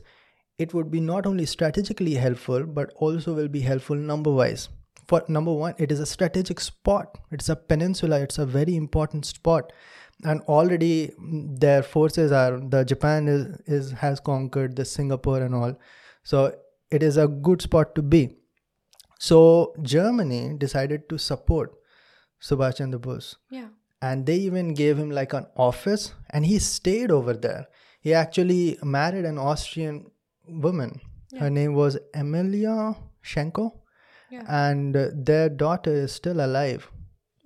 [0.57, 4.69] it would be not only strategically helpful but also will be helpful number wise
[5.07, 7.17] for number one it is a strategic spot.
[7.31, 8.19] It's a peninsula.
[8.21, 9.71] It's a very important spot.
[10.23, 15.53] And already mm, their forces are the Japan is, is has conquered the Singapore and
[15.53, 15.77] all,
[16.23, 16.55] so
[16.89, 18.37] it is a good spot to be.
[19.19, 21.73] So Germany decided to support
[22.41, 23.35] Subhash Chandra Bose.
[23.49, 23.67] Yeah.
[24.01, 27.67] and they even gave him like an office and he stayed over there.
[28.01, 30.11] He actually married an austrian
[30.47, 31.01] woman.
[31.39, 33.71] Her name was emilia schenko
[34.35, 34.45] Yeah.
[34.65, 36.91] and uh, their daughter is still alive.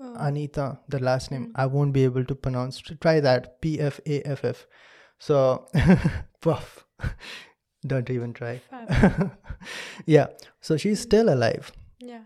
[0.01, 0.09] Oh.
[0.25, 1.45] anita the last name.
[1.61, 2.77] I won't be able to pronounce.
[3.05, 3.47] Try that.
[3.65, 4.61] P f a f f.
[5.25, 5.35] So
[6.47, 6.69] puff
[7.93, 8.53] don't even try.
[10.05, 10.27] Yeah.
[10.61, 11.71] So she's still alive.
[11.99, 12.23] Yeah.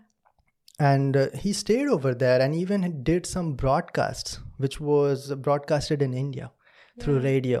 [0.78, 6.14] and uh, he stayed over there and even did some broadcasts which was broadcasted in
[6.22, 6.50] india
[7.00, 7.60] through radio.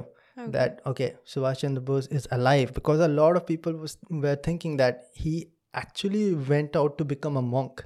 [0.54, 3.92] That okay subhash chandra bose is alive because a lot of people was,
[4.24, 5.34] were thinking that he
[5.74, 7.84] actually went out to become a monk.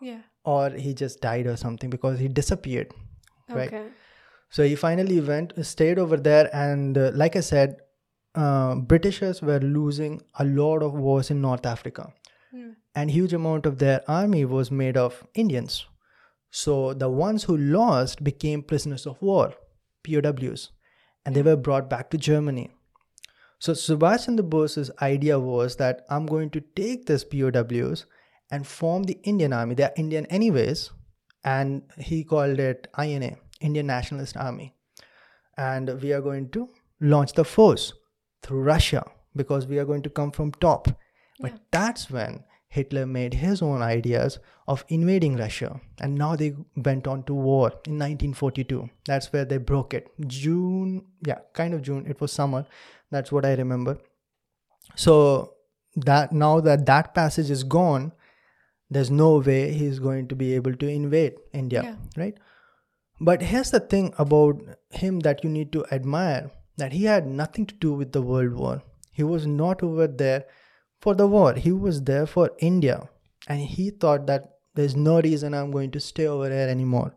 [0.00, 0.20] Yeah.
[0.44, 2.92] or he just died or something because he disappeared
[3.48, 3.72] right?
[3.72, 3.86] Okay.
[4.50, 7.76] so he finally went stayed over there and uh, like i said
[8.34, 12.12] uh, britishers were losing a lot of wars in north africa.
[12.54, 12.74] Mm.
[12.94, 15.86] and huge amount of their army was made of indians.
[16.50, 19.54] So the ones who lost became prisoners of war
[20.04, 20.70] pows
[21.24, 22.70] and they were brought back to germany
[23.58, 28.06] so subhash chandra bose's idea was that i'm going to take these pows
[28.50, 30.90] and form the indian army they are indian anyways
[31.44, 34.74] and he called it ina indian nationalist army
[35.56, 36.68] and we are going to
[37.00, 37.92] launch the force
[38.42, 40.88] through russia because we are going to come from top
[41.40, 44.38] but that's when Hitler made his own ideas
[44.68, 45.80] of invading Russia.
[46.00, 48.90] And now they went on to war in 1942.
[49.06, 50.08] That's where they broke it.
[50.26, 52.06] June, yeah, kind of June.
[52.06, 52.66] It was summer.
[53.10, 53.98] That's what I remember.
[54.94, 55.54] So
[55.96, 58.12] that now that that passage is gone,
[58.90, 61.96] there's no way he's going to be able to invade India, Yeah.
[62.22, 62.34] right?
[63.20, 67.64] But here's the thing about him that you need to admire that he had nothing
[67.66, 68.82] to do with the World War.
[69.10, 70.44] He was not over there
[71.00, 71.54] for the war.
[71.54, 73.08] He was there for India.
[73.48, 77.14] And he thought that there's no reason I'm going to stay over here anymore.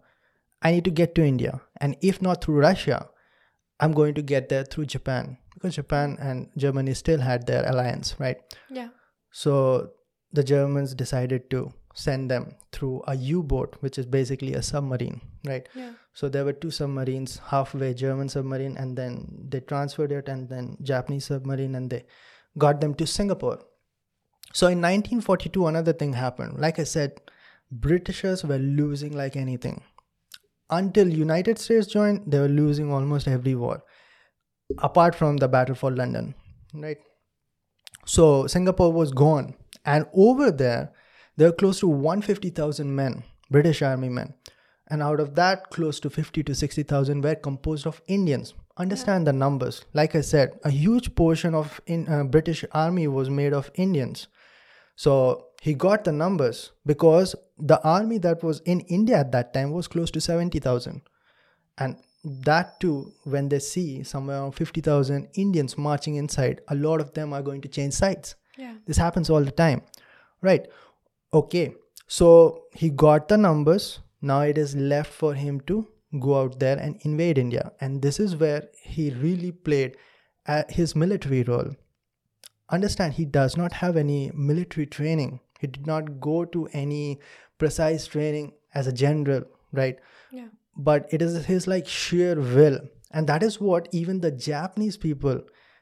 [0.62, 1.60] I need to get to India.
[1.82, 3.10] And if not through Russia,
[3.82, 5.38] I'm going to get there through Japan.
[5.60, 8.38] Because Japan and Germany still had their alliance, right?
[8.70, 8.90] Yeah.
[9.32, 9.92] So
[10.32, 15.20] the Germans decided to send them through a U boat, which is basically a submarine,
[15.46, 15.68] right?
[15.76, 15.92] Yeah.
[16.14, 20.78] So there were two submarines, halfway German submarine, and then they transferred it, and then
[20.82, 22.06] Japanese submarine, and they
[22.58, 23.60] got them to Singapore.
[24.54, 26.58] So in 1942, another thing happened.
[26.60, 27.20] Like I said,
[27.72, 29.84] Britishers were losing like anything.
[30.70, 33.84] Until United States joined, they were losing almost every war,
[34.78, 36.36] apart from the Battle for London,
[36.74, 36.98] right?
[38.06, 39.56] So Singapore was gone,
[39.86, 40.92] and over there,
[41.38, 44.34] there were close to 150,000 men, British Army men,
[44.90, 48.54] and out of that, close to 50 to 60,000 were composed of Indians.
[48.78, 49.86] Understand the numbers.
[49.94, 54.28] Like I said, a huge portion of in uh, British Army was made of Indians.
[54.96, 59.72] So he got the numbers because the army that was in India at that time
[59.72, 61.02] was close to 70,000.
[61.78, 67.14] And that too, when they see somewhere around 50,000 Indians marching inside, a lot of
[67.14, 68.36] them are going to change sides.
[68.58, 68.74] Yeah.
[68.86, 69.82] This happens all the time.
[70.42, 70.68] Right.
[71.34, 71.76] Okay.
[72.08, 74.00] So he got the numbers.
[74.22, 75.88] Now it is left for him to
[76.20, 77.72] go out there and invade India.
[77.80, 79.96] And this is where he really played
[80.48, 81.76] uh, his military role.
[82.70, 85.40] Understand, he does not have any military training.
[85.60, 87.20] He did not go to any
[87.58, 89.98] precise training as a general, right?
[90.32, 90.48] Yeah.
[90.88, 92.80] But it is his like sheer will.
[93.12, 95.42] And that is what even the japanese people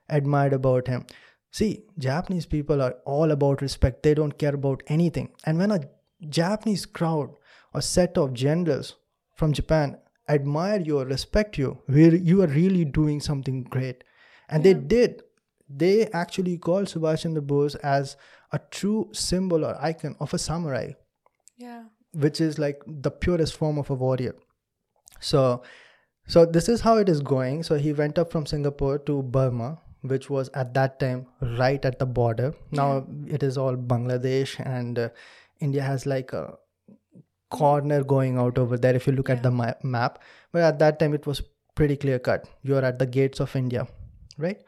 [0.10, 1.06] admired about him.
[1.52, 4.04] See japanese people are all about respect.
[4.04, 5.30] They don't care about anything.
[5.46, 5.82] And when a
[6.30, 7.30] japanese crowd
[7.74, 8.96] or set of generals
[9.36, 9.98] from japan
[10.30, 14.04] admire you or respect you where you are really doing something great.
[14.50, 15.24] And they did.
[15.70, 18.18] They actually called subhash chandra bose as
[18.52, 20.92] a true symbol or icon of a samurai.
[21.58, 21.84] Yeah.
[22.14, 24.36] which is like the purest form of a warrior
[25.20, 25.64] so
[26.28, 27.64] so this is how it is going.
[27.64, 32.00] So he went up from singapore to burma which was at that time right at
[32.00, 32.54] the border.
[32.72, 35.10] Now it is all bangladesh and uh,
[35.60, 36.54] india has like a
[37.50, 40.20] corner going out over there if you look at the ma- map.
[40.52, 41.42] But at that time it was
[41.76, 42.48] pretty clear cut.
[42.62, 43.88] You're at the gates of india
[44.38, 44.62] right?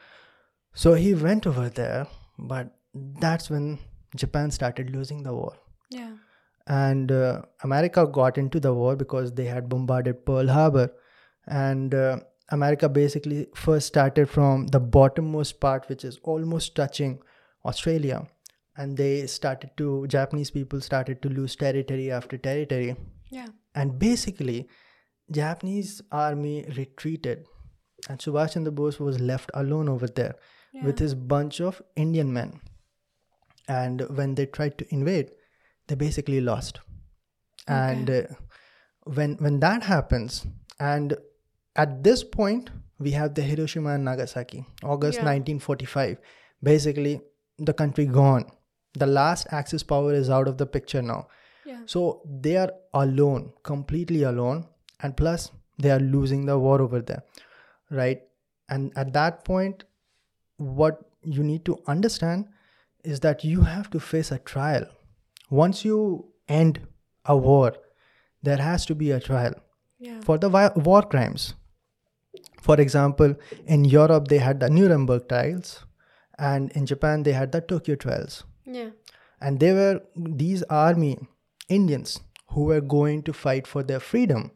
[0.74, 2.08] So he went over there
[2.38, 3.80] but that's when
[4.16, 5.54] japan started losing the war.
[5.90, 6.14] Yeah.
[6.70, 10.90] And uh, America got into the war because they had bombarded Pearl Harbor,
[11.48, 12.18] and uh,
[12.58, 17.20] America basically first started from the bottommost part, which is almost touching
[17.66, 18.28] Australia,
[18.78, 22.96] and they started to Japanese people started to lose territory after territory,
[23.32, 23.48] Yeah.
[23.76, 24.68] and basically
[25.32, 27.46] Japanese army retreated,
[28.10, 30.36] and Subhash Chandra Bose was left alone over there
[30.74, 30.86] Yeah.
[30.86, 32.60] with his bunch of Indian men.
[33.68, 35.32] And when they tried to invade,
[35.90, 36.80] they basically lost.
[37.68, 38.22] And uh,
[39.18, 40.46] when when that happens,
[40.92, 41.16] and
[41.76, 42.70] at this point
[43.08, 45.26] we have the Hiroshima and Nagasaki, August Yeah.
[45.26, 46.18] 1945.
[46.70, 47.14] Basically,
[47.70, 48.46] the country gone.
[49.04, 51.22] The last Axis power is out of the picture now.
[51.66, 51.82] yeah.
[51.94, 52.02] So
[52.46, 52.72] they are
[53.04, 54.66] alone, completely alone,
[55.02, 55.52] and plus
[55.86, 57.24] they are losing the war over there,
[58.00, 58.22] right?
[58.78, 59.84] And at that point,
[60.78, 61.00] what
[61.38, 62.48] you need to understand
[63.14, 64.88] is that you have to face a trial.
[65.50, 66.80] Once you end
[67.26, 67.76] a war,
[68.44, 69.54] there has to be a trial
[70.00, 70.20] Yeah.
[70.22, 71.54] for the vi- war crimes.
[72.62, 73.36] For example,
[73.66, 75.86] in Europe, they had the Nuremberg trials,
[76.38, 78.90] and in Japan, they had the Tokyo trials Yeah.
[79.42, 81.18] and they were these army
[81.70, 82.20] indians
[82.54, 84.52] who were going to fight for their freedom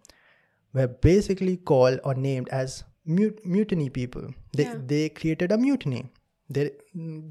[0.74, 4.26] were basically called or named as mut- mutiny people
[4.58, 4.78] they, Yeah.
[4.94, 6.02] they created a mutiny
[6.50, 6.72] they,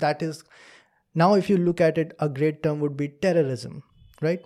[0.05, 0.45] that is
[1.15, 3.83] now if you look at it a great term would be terrorism
[4.21, 4.43] right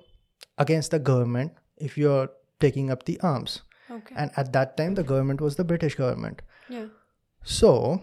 [0.59, 2.29] against the government if you're
[2.61, 4.15] taking up the arms Okay.
[4.17, 6.87] and at that time the government was the british government yeah.
[7.45, 8.03] so,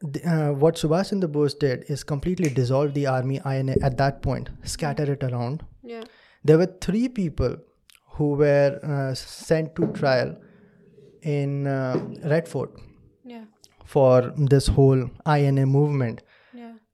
[0.00, 4.20] the, uh, what Subhash Chandra Bose did is completely dissolve the army INA at that
[4.22, 5.64] point, scatter it around.
[5.82, 6.04] Yeah.
[6.44, 7.56] There were three people
[8.12, 10.36] who were uh, sent to trial
[11.22, 12.70] in uh, Red Fort
[13.24, 13.44] Yeah.
[13.86, 16.22] for this whole INA movement.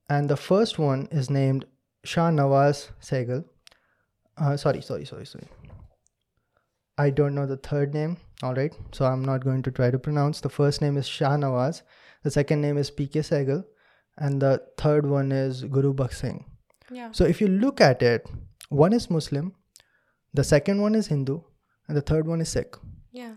[0.09, 1.65] And the first one is named
[2.05, 3.45] Shah Nawaz Sehgal.
[4.37, 5.49] Uh, sorry, sorry, sorry, sorry.
[6.99, 8.19] I don't know the third name.
[8.43, 10.41] All right, so I'm not going to try to pronounce.
[10.41, 11.83] The first name is Shah Nawaz.
[12.23, 13.65] The second name is PK Sehgal,
[14.19, 16.45] and the third one is Guru Bakh Singh.
[16.91, 17.11] Yeah.
[17.13, 18.27] So if you look at it,
[18.69, 19.55] one is Muslim,
[20.35, 21.41] the second one is Hindu,
[21.89, 22.77] and the third one is Sikh.
[23.13, 23.35] Yeah.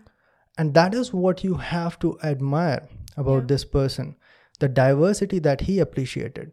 [0.58, 3.46] And that is what you have to admire about Yeah.
[3.54, 4.16] this person
[4.58, 6.52] the diversity that he appreciated.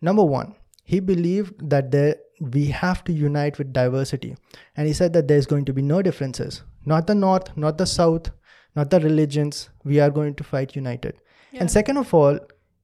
[0.00, 4.36] Number one, he believed that there, we have to unite with diversity.
[4.76, 6.62] And he said that there's going to be no differences.
[6.84, 8.30] Not the North, not the South,
[8.74, 9.70] not the religions.
[9.84, 11.14] We are going to fight united.
[11.52, 11.60] Yeah.
[11.60, 12.38] And second of all,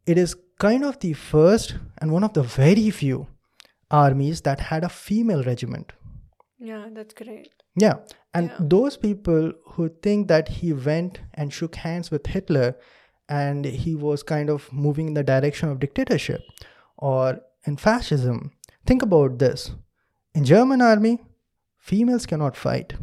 [0.06, 3.26] it is kind of the first and one of the very few
[3.90, 5.92] armies that had a female regiment.
[6.58, 6.86] Yeah.
[6.92, 7.50] That's great.
[7.76, 7.94] Yeah.
[8.34, 8.56] And Yeah.
[8.60, 12.76] those people who think that he went and shook hands with Hitler
[13.28, 16.40] and he was kind of moving in the direction of dictatorship
[16.96, 18.52] or in fascism,
[18.86, 19.70] think about this.
[20.34, 21.18] In German army,
[21.78, 22.94] females cannot fight.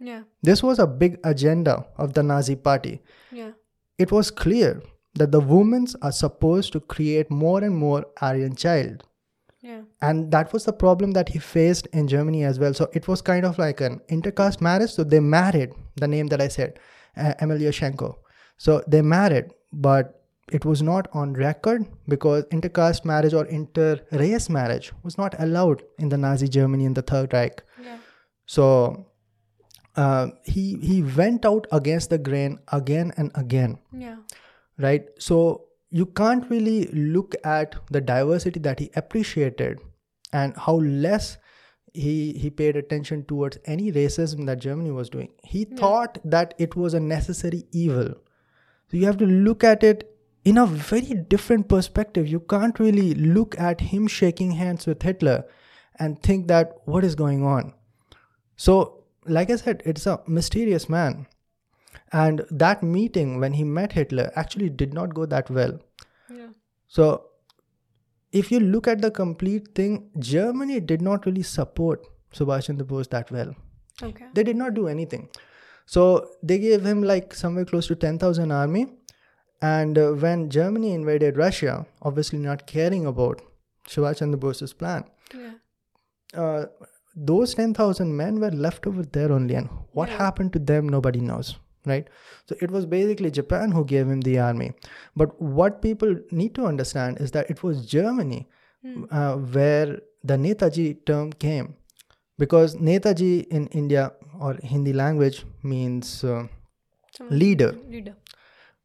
[0.00, 0.22] Yeah.
[0.42, 3.00] This was a big agenda of the Nazi party.
[3.32, 3.52] Yeah.
[3.98, 4.82] It was clear
[5.14, 9.02] that the women are supposed to create more and more Aryan child
[9.60, 9.82] Yeah.
[10.00, 13.20] and that was the problem that he faced in germany as well so it was
[13.30, 16.78] kind of like an intercaste marriage so they married the name that i said
[17.16, 18.12] uh, Emilie Schenkl
[18.66, 20.14] so they married but
[20.50, 26.08] it was not on record because intercaste marriage or inter-race marriage was not allowed in
[26.08, 27.62] the nazi germany in the third reich.
[27.82, 27.98] Yeah.
[28.46, 29.06] so
[29.96, 33.78] uh, he he went out against the grain again and again.
[33.92, 34.16] Yeah.
[34.78, 35.06] right?
[35.18, 39.80] So you can't really look at the diversity that he appreciated
[40.32, 41.36] and how less
[41.94, 45.30] he he paid attention towards any racism that germany was doing.
[45.42, 48.14] He thought that it was a necessary evil
[48.90, 50.04] so you have to look at it
[50.44, 55.44] in a very different perspective you can't really look at him shaking hands with hitler
[55.98, 57.72] and think that what is going on
[58.56, 61.26] so like i said it's a mysterious man
[62.12, 65.78] and that meeting when he met Hitler actually did not go that well.
[66.30, 66.48] Yeah.
[66.86, 67.24] So,
[68.32, 73.08] if you look at the complete thing, Germany did not really support Subhash Chandra Bose
[73.08, 73.54] that well.
[74.02, 74.26] Okay.
[74.34, 75.28] They did not do anything.
[75.94, 76.00] So,
[76.42, 78.86] they gave him like somewhere close to 10,000 army.
[79.60, 83.40] And uh, when Germany invaded Russia, obviously not caring about
[83.92, 85.04] Subhash Chandra Bose's plan,
[85.38, 85.54] Yeah.
[86.42, 86.66] uh,
[87.30, 89.56] those 10,000 men were left over there only.
[89.62, 89.68] And
[90.00, 90.18] what Yeah.
[90.18, 91.56] happened to them, nobody knows,
[91.92, 92.06] right?
[92.50, 94.70] So it was basically Japan who gave him the army.
[95.24, 98.40] But what people need to understand is that it was Germany
[98.82, 99.04] Hmm.
[99.10, 100.00] uh, where
[100.32, 101.74] the Netaji term came.
[102.38, 106.46] Because Netaji in India or Hindi language means uh,
[107.30, 108.14] leader, Leader.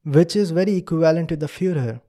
[0.04, 2.02] which is very equivalent to the Führer,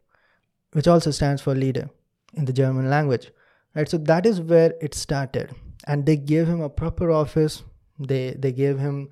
[0.72, 1.90] which also stands for leader
[2.34, 3.30] in the German language.
[3.74, 5.55] Right, so that is where it started,
[5.86, 7.62] and they gave him a proper office.
[7.99, 9.09] They they gave him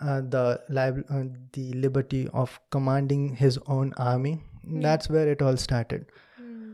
[0.00, 4.42] uh, the lib- uh, the liberty of commanding his own army.
[4.64, 6.06] That's where it all started,
[6.38, 6.72] Hmm.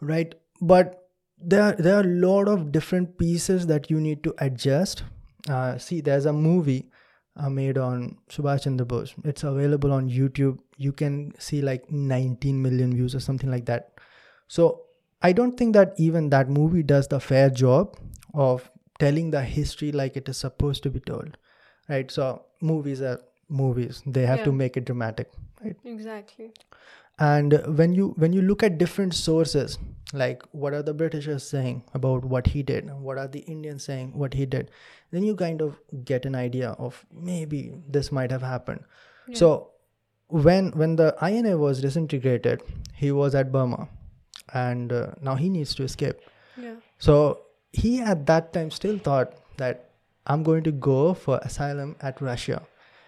[0.00, 0.34] right?
[0.60, 1.07] But
[1.40, 5.04] there there are a lot of different pieces that you need to adjust.
[5.48, 6.90] Uh, see, there's a movie
[7.36, 9.14] uh, made on Subhash Chandra Bose.
[9.24, 10.58] It's available on YouTube.
[10.76, 13.92] You can see like 19 million views or something like that.
[14.48, 14.82] So
[15.22, 17.96] I don't think that even that movie does the fair job
[18.34, 21.36] of telling the history like it is supposed to be told,
[21.88, 22.10] right?
[22.10, 25.30] So movies are movies; they have to make it dramatic,
[25.64, 25.76] right?
[25.84, 26.50] Exactly.
[27.18, 29.78] and when you when you look at different sources
[30.12, 34.12] like what are the britishers saying about what he did what are the indians saying
[34.22, 34.70] what he did
[35.10, 38.80] then you kind of get an idea of maybe this might have happened
[39.28, 39.36] Yeah.
[39.40, 39.50] so
[40.46, 42.62] when when the ina was disintegrated
[43.02, 43.88] he was at burma
[44.54, 46.16] and uh, now he needs to escape
[46.56, 46.76] Yeah.
[46.98, 47.20] so
[47.72, 49.90] he at that time still thought that
[50.26, 52.62] i'm going to go for asylum at russia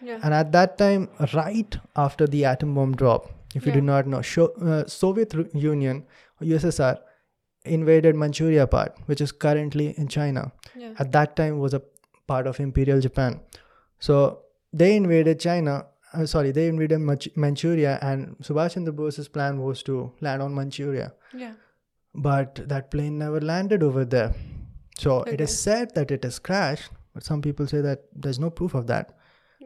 [0.08, 0.20] Yeah.
[0.22, 4.22] and at that time right after the atom bomb drop if you do not know
[4.22, 6.06] Sho- uh, soviet union
[6.42, 6.98] ussr
[7.64, 10.52] invaded manchuria part which is currently in china.
[10.76, 10.92] Yeah.
[10.98, 11.82] at that time was a
[12.26, 13.40] part of imperial japan.
[13.98, 14.16] So
[14.72, 19.82] they invaded china uh, sorry they invaded Manch- manchuria and subhash chandra bose's plan was
[19.84, 21.12] to land on manchuria.
[21.34, 21.52] Yeah.
[22.14, 24.34] but that plane never landed over there.
[24.98, 28.50] So it is said that it has crashed but some people say that there's no
[28.50, 29.16] proof of that.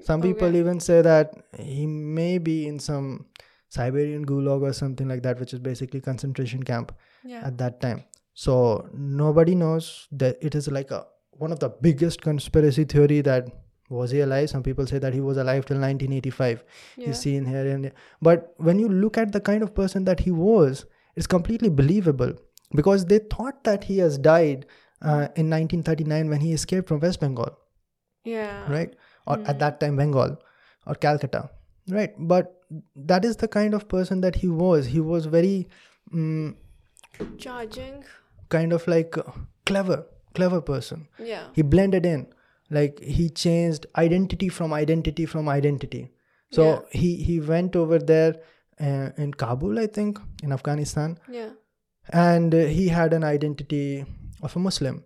[0.03, 0.59] Some people Okay.
[0.59, 3.27] even say that he may be in some
[3.69, 6.93] siberian gulag or something like that which is basically concentration camp
[7.25, 7.43] Yeah.
[7.47, 8.05] at that time
[8.35, 11.05] so nobody knows that it is like a
[11.45, 13.49] one of the biggest conspiracy theory that
[13.91, 16.65] was he alive some people say that he was alive till 1985
[16.97, 17.07] Yeah.
[17.09, 17.93] you see in here and there.
[18.23, 20.85] but when you look at the kind of person that he was
[21.17, 22.33] it's completely believable
[22.75, 24.67] because they thought that he has died
[25.03, 27.59] uh, in 1939 when he escaped from west bengal
[28.25, 28.71] Yeah.
[28.73, 28.95] right
[29.27, 30.37] or at that time bengal
[30.87, 31.51] or calcutta
[31.89, 32.61] right but
[32.97, 35.69] that is the kind of person that he was he was very
[36.13, 36.55] mm,
[37.39, 38.05] Charging.
[38.49, 39.17] kind of like
[39.67, 41.45] clever clever person Yeah.
[41.53, 42.27] he blended in
[42.71, 46.11] like he changed identity from identity from identity
[46.51, 46.81] so Yeah.
[47.01, 48.35] he he went over there
[48.81, 51.51] uh, in kabul i think in afghanistan Yeah.
[52.13, 54.05] and uh, he had an identity
[54.43, 55.05] of a muslim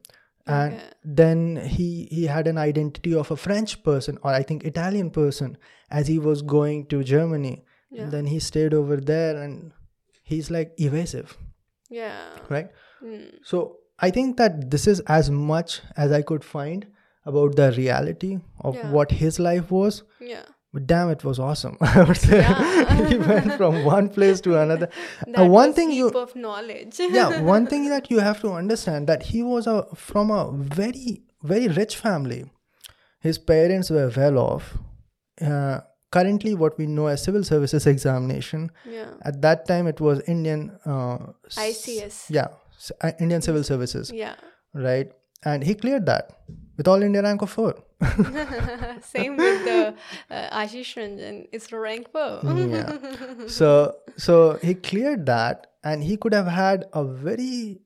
[0.56, 0.84] and Okay.
[1.22, 1.40] then
[1.76, 1.88] he
[2.18, 5.56] he had an identity of a french person or i think italian person
[6.00, 7.56] as he was going to germany
[7.90, 8.02] Yeah.
[8.02, 9.72] and then he stayed over there and
[10.32, 11.36] he's like evasive
[11.90, 12.22] Yeah.
[12.54, 12.70] right
[13.02, 13.26] Mm.
[13.50, 13.58] so
[14.06, 15.72] I think that this is as much
[16.04, 16.84] as I could find
[17.30, 18.28] about the reality
[18.70, 18.90] of Yeah.
[18.96, 19.96] what his life was.
[20.32, 20.44] Yeah.
[20.72, 21.76] But damn, it was awesome.
[21.80, 23.06] I would say Yeah.
[23.08, 24.88] he went from one place to another.
[25.38, 26.98] Uh, one thing you, of knowledge.
[26.98, 31.22] yeah, one thing that you have to understand that he was a from a very
[31.42, 32.44] very rich family.
[33.20, 34.76] His parents were well off.
[35.40, 38.70] Uh, currently, what we know as civil services examination.
[38.84, 39.10] yeah.
[39.22, 40.78] At that time, it was Indian.
[40.84, 41.18] Uh,
[41.56, 42.26] ICS.
[42.28, 42.48] Yeah,
[43.00, 44.10] uh, Indian Civil Services.
[44.12, 44.34] Yeah.
[44.74, 45.10] right?
[45.44, 46.30] And he cleared that
[46.76, 47.74] with all India rank of four.
[49.02, 49.94] Same with the
[50.30, 51.48] uh, Ashish Ranjan.
[51.52, 52.40] It's rank four.
[52.44, 52.98] yeah.
[53.48, 57.80] So so he cleared that, and he could have had a very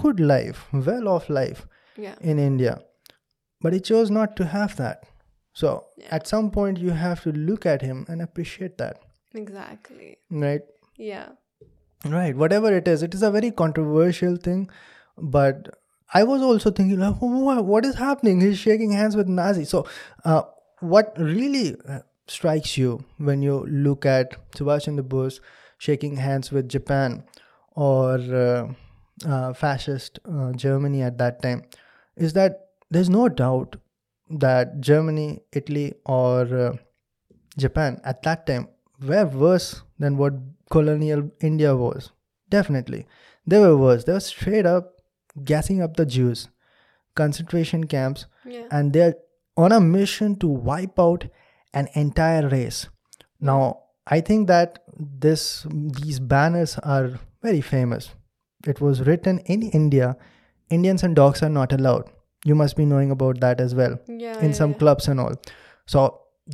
[0.00, 2.14] good life, well off life yeah.
[2.20, 2.80] in India,
[3.60, 5.04] but he chose not to have that.
[5.52, 6.08] So Yeah.
[6.18, 9.00] at some point, you have to look at him and appreciate that,
[9.34, 10.16] Exactly.
[10.30, 10.62] right?
[10.96, 11.28] Yeah.
[12.04, 12.34] Right.
[12.36, 14.68] Whatever it is, it is a very controversial thing,
[15.18, 15.68] but
[16.14, 18.40] I was also thinking, what is happening?
[18.40, 19.64] He's shaking hands with Nazi.
[19.64, 19.86] So,
[20.24, 20.42] uh,
[20.80, 25.40] what really uh, strikes you when you look at Subhash Chandra Bose
[25.78, 27.24] shaking hands with Japan
[27.74, 28.72] or uh,
[29.26, 31.62] uh, fascist uh, Germany at that time
[32.16, 33.76] is that there's no doubt
[34.28, 36.76] that Germany, Italy, or uh,
[37.56, 38.68] Japan at that time
[39.00, 40.34] were worse than what
[40.70, 42.10] colonial India was.
[42.48, 43.06] Definitely.
[43.46, 44.04] They were worse.
[44.04, 45.01] They were straight up
[45.44, 46.48] gassing up the Jews,
[47.14, 48.66] concentration camps, Yeah.
[48.70, 49.14] and they're
[49.56, 51.26] on a mission to wipe out
[51.74, 52.88] an entire race.
[53.40, 54.78] Now, I think that
[55.24, 55.66] this
[56.00, 57.10] these banners are
[57.42, 58.10] very famous.
[58.66, 60.16] It was written in India.
[60.70, 62.10] Indians and dogs are not allowed.
[62.44, 64.38] You must be knowing about that as well Yeah.
[64.40, 64.78] in yeah, some yeah.
[64.78, 65.34] clubs and all.
[65.86, 66.02] So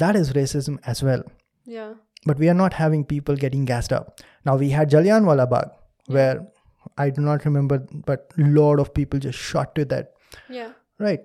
[0.05, 1.23] that is racism as well.
[1.65, 1.95] Yeah.
[2.27, 4.21] But we are not having people getting gassed up.
[4.45, 5.71] Now we had Jallianwala Bagh,
[6.07, 6.47] where
[6.97, 10.13] I do not remember, but a lot of people just shot to that.
[10.49, 10.73] Yeah.
[10.99, 11.21] Right.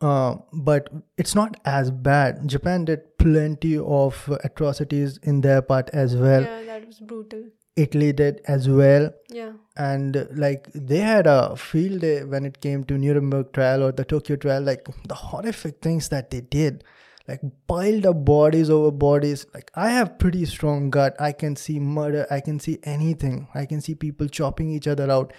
[0.00, 2.46] Uh, but it's not as bad.
[2.46, 6.42] Japan did plenty of atrocities in their part as well.
[6.42, 6.62] yeah.
[6.64, 7.44] That was brutal.
[7.76, 9.10] Italy did as well.
[9.28, 9.52] Yeah.
[9.76, 14.04] And like they had a field day when it came to Nuremberg trial or the
[14.04, 14.62] Tokyo trial.
[14.62, 16.84] Like the horrific things that they did,
[17.28, 19.46] like piled up bodies over bodies.
[19.52, 21.16] Like I have pretty strong gut.
[21.20, 22.26] I can see murder.
[22.30, 23.48] I can see anything.
[23.54, 25.32] I can see people chopping each other out.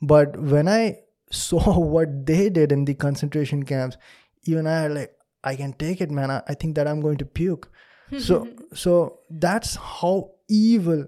[0.00, 0.98] But when I
[1.30, 3.96] saw what they did in the concentration camps,
[4.44, 5.12] even I like
[5.44, 6.30] I can take it, man.
[6.30, 7.70] I, I think that I'm going to puke.
[8.18, 11.06] So so that's how evil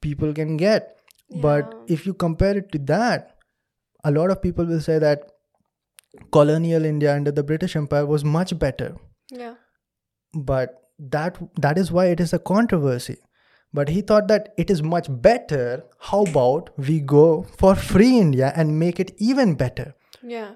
[0.00, 0.96] people can get.
[1.42, 3.36] But if you compare it to that,
[4.04, 5.32] a lot of people will say that
[6.30, 8.96] colonial India under the British Empire was much better.
[9.30, 9.54] Yeah.
[10.34, 13.18] But that that is why it is a controversy.
[13.72, 15.84] But he thought that it is much better.
[15.98, 19.94] How about we go for free India and make it even better?
[20.22, 20.52] Yeah.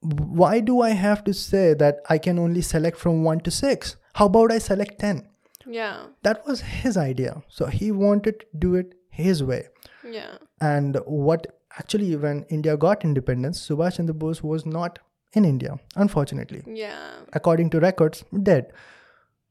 [0.00, 3.96] Why do I have to say that I can only select from 1 to 6?
[4.14, 5.28] How about I select 10?
[5.66, 6.06] Yeah.
[6.22, 7.42] That was his idea.
[7.48, 9.68] So he wanted to do it his way.
[10.08, 10.38] Yeah.
[10.60, 14.98] And what actually, when India got independence, Subhash Chandra Bose was not
[15.34, 16.62] in India, unfortunately.
[16.66, 17.16] Yeah.
[17.34, 18.72] According to records, dead.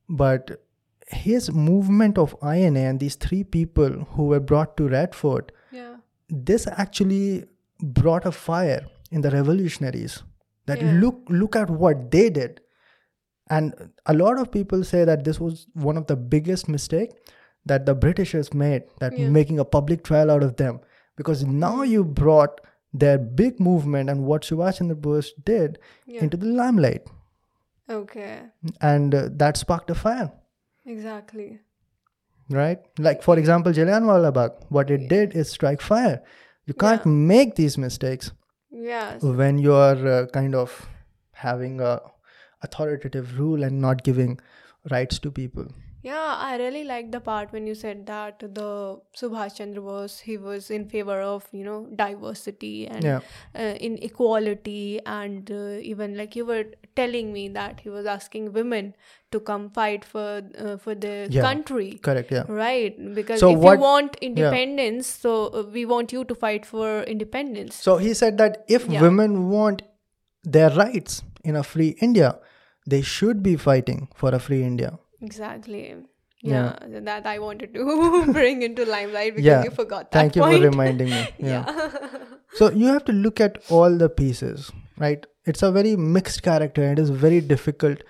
[0.09, 0.61] But
[1.07, 5.95] his movement of INA and these three people who were brought to Red Fort, Yeah.
[6.29, 7.45] this actually
[7.81, 10.23] brought a fire in the revolutionaries.
[10.67, 10.93] That Yeah.
[10.99, 12.61] look look at what they did.
[13.49, 17.11] And a lot of people say that this was one of the biggest mistake
[17.65, 19.29] that the Britishers made, that Yeah.
[19.29, 20.79] making a public trial out of them.
[21.15, 22.61] Because now you brought
[22.93, 25.77] their big movement and what Subhash Chandra Bose did
[26.07, 27.07] into the limelight.
[27.89, 28.41] Okay.
[28.81, 30.31] And uh, that sparked a fire,
[30.85, 31.59] Exactly.
[32.49, 32.79] right?
[32.97, 36.21] Like, for example, Jallianwala Bagh, what it did is strike fire.
[36.65, 37.11] You can't Yeah.
[37.11, 38.31] make these mistakes
[38.71, 39.21] Yes.
[39.21, 40.87] when you are uh, kind of
[41.33, 42.01] having a
[42.63, 44.39] authoritative rule and not giving
[44.89, 45.67] rights to people.
[46.07, 48.65] Yeah, I really liked the part when you said that the
[49.19, 53.21] Subhash Chandra Bose he was in favor of you know diversity and Yeah.
[53.55, 56.65] uh, in equality and uh, even like you were
[57.01, 58.91] telling me that he was asking women
[59.31, 60.27] to come fight for
[60.65, 61.41] uh, for the Yeah.
[61.47, 62.31] country Correct.
[62.37, 62.43] Yeah.
[62.59, 66.65] right because So if what- you want independence so uh, we want you to fight
[66.73, 69.01] for independence So he said that if Yeah.
[69.07, 69.81] women want
[70.57, 72.29] their rights in a free India,
[72.95, 74.91] they should be fighting for a free India.
[75.21, 75.81] Exactly
[76.41, 76.75] Yeah.
[76.93, 77.83] yeah, that i wanted to
[78.37, 79.63] bring into limelight because Yeah.
[79.63, 81.21] you forgot that Thank you point for reminding me.
[81.39, 81.63] Yeah.
[81.67, 82.19] yeah
[82.59, 84.67] So you have to look at all the pieces,
[85.05, 85.25] right?
[85.53, 86.83] It's a very mixed character.
[86.83, 88.03] and It is very difficult.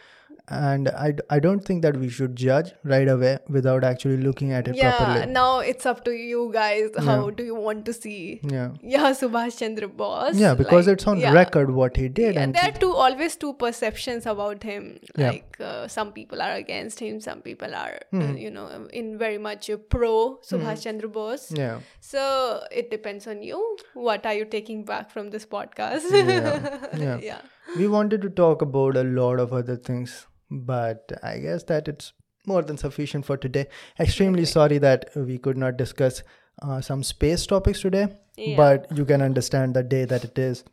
[0.48, 4.68] And I, I don't think that we should judge right away without actually looking at
[4.68, 5.26] it yeah properly.
[5.32, 8.70] now it's up to you guys how do you want to see Yeah.
[8.84, 11.32] yeah subhash chandra bose Yeah, because like, it's on yeah.
[11.34, 12.36] record what he did.
[12.36, 15.32] yeah, and there are two always two perceptions about him Yeah.
[15.32, 18.38] like uh, some people are against him some people are uh, Hmm.
[18.44, 18.68] you know
[19.02, 20.14] in very much pro
[20.52, 21.80] subhash chandra bose yeah.
[22.12, 23.64] so it depends on you
[24.12, 27.18] what are you taking back from this podcast Yeah, yeah.
[27.32, 27.42] yeah
[27.82, 30.16] we wanted to talk about a lot of other things
[30.50, 32.14] but i guess that it's
[32.48, 33.66] more than sufficient for today.
[34.00, 36.22] Extremely sorry that we could not discuss
[36.62, 38.08] uh, some space topics today.
[38.38, 38.56] Yeah.
[38.58, 40.64] but you can understand the day that it is.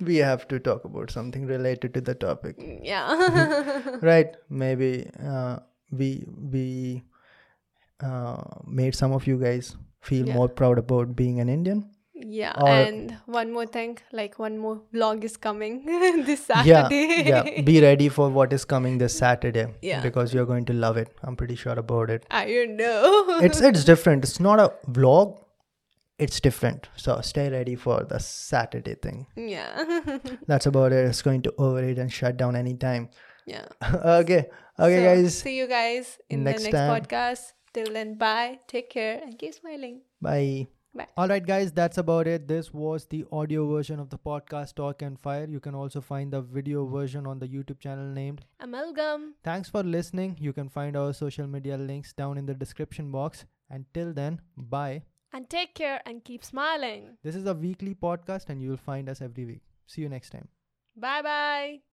[0.00, 2.56] We have to talk about something related to the topic.
[2.82, 3.80] Yeah.
[4.02, 4.34] Right.
[4.48, 5.58] Maybe uh,
[5.92, 6.26] we
[6.56, 7.04] we
[8.02, 10.34] uh, made some of you guys feel Yeah.
[10.34, 11.80] more proud about being an indian
[12.26, 15.84] Yeah, Or- and one more thing, like one more vlog is coming
[16.28, 17.22] this Saturday.
[17.26, 20.00] yeah be ready for what is coming this saturday Yeah.
[20.02, 23.38] because you're going to love it i'm pretty sure about it I don't know.
[23.48, 25.36] it's it's different it's not a vlog
[26.26, 29.84] it's different so stay ready for the saturday thing yeah,
[30.48, 33.08] that's about it it's going to overeat and shut down anytime
[33.46, 33.66] yeah.
[34.22, 34.48] okay
[34.78, 36.90] okay So, guys See you guys in Next the next time.
[36.96, 37.52] podcast.
[37.74, 38.58] Till then, bye.
[38.66, 40.00] Take care and keep smiling.
[40.22, 40.66] bye
[40.98, 41.06] Bye.
[41.16, 45.02] all right guys that's about it this was the audio version of the podcast talk
[45.08, 49.34] and fire you can also find the video version on the youtube channel named Amalgam.
[49.44, 50.36] Thanks for listening.
[50.40, 53.44] You can find our social media links down in the description box.
[53.70, 55.02] Until then, bye.
[55.32, 57.16] And take care and keep smiling.
[57.22, 59.62] This is a weekly podcast, and you'll find us every week.
[59.86, 60.48] See you next time.
[60.96, 61.80] Bye bye.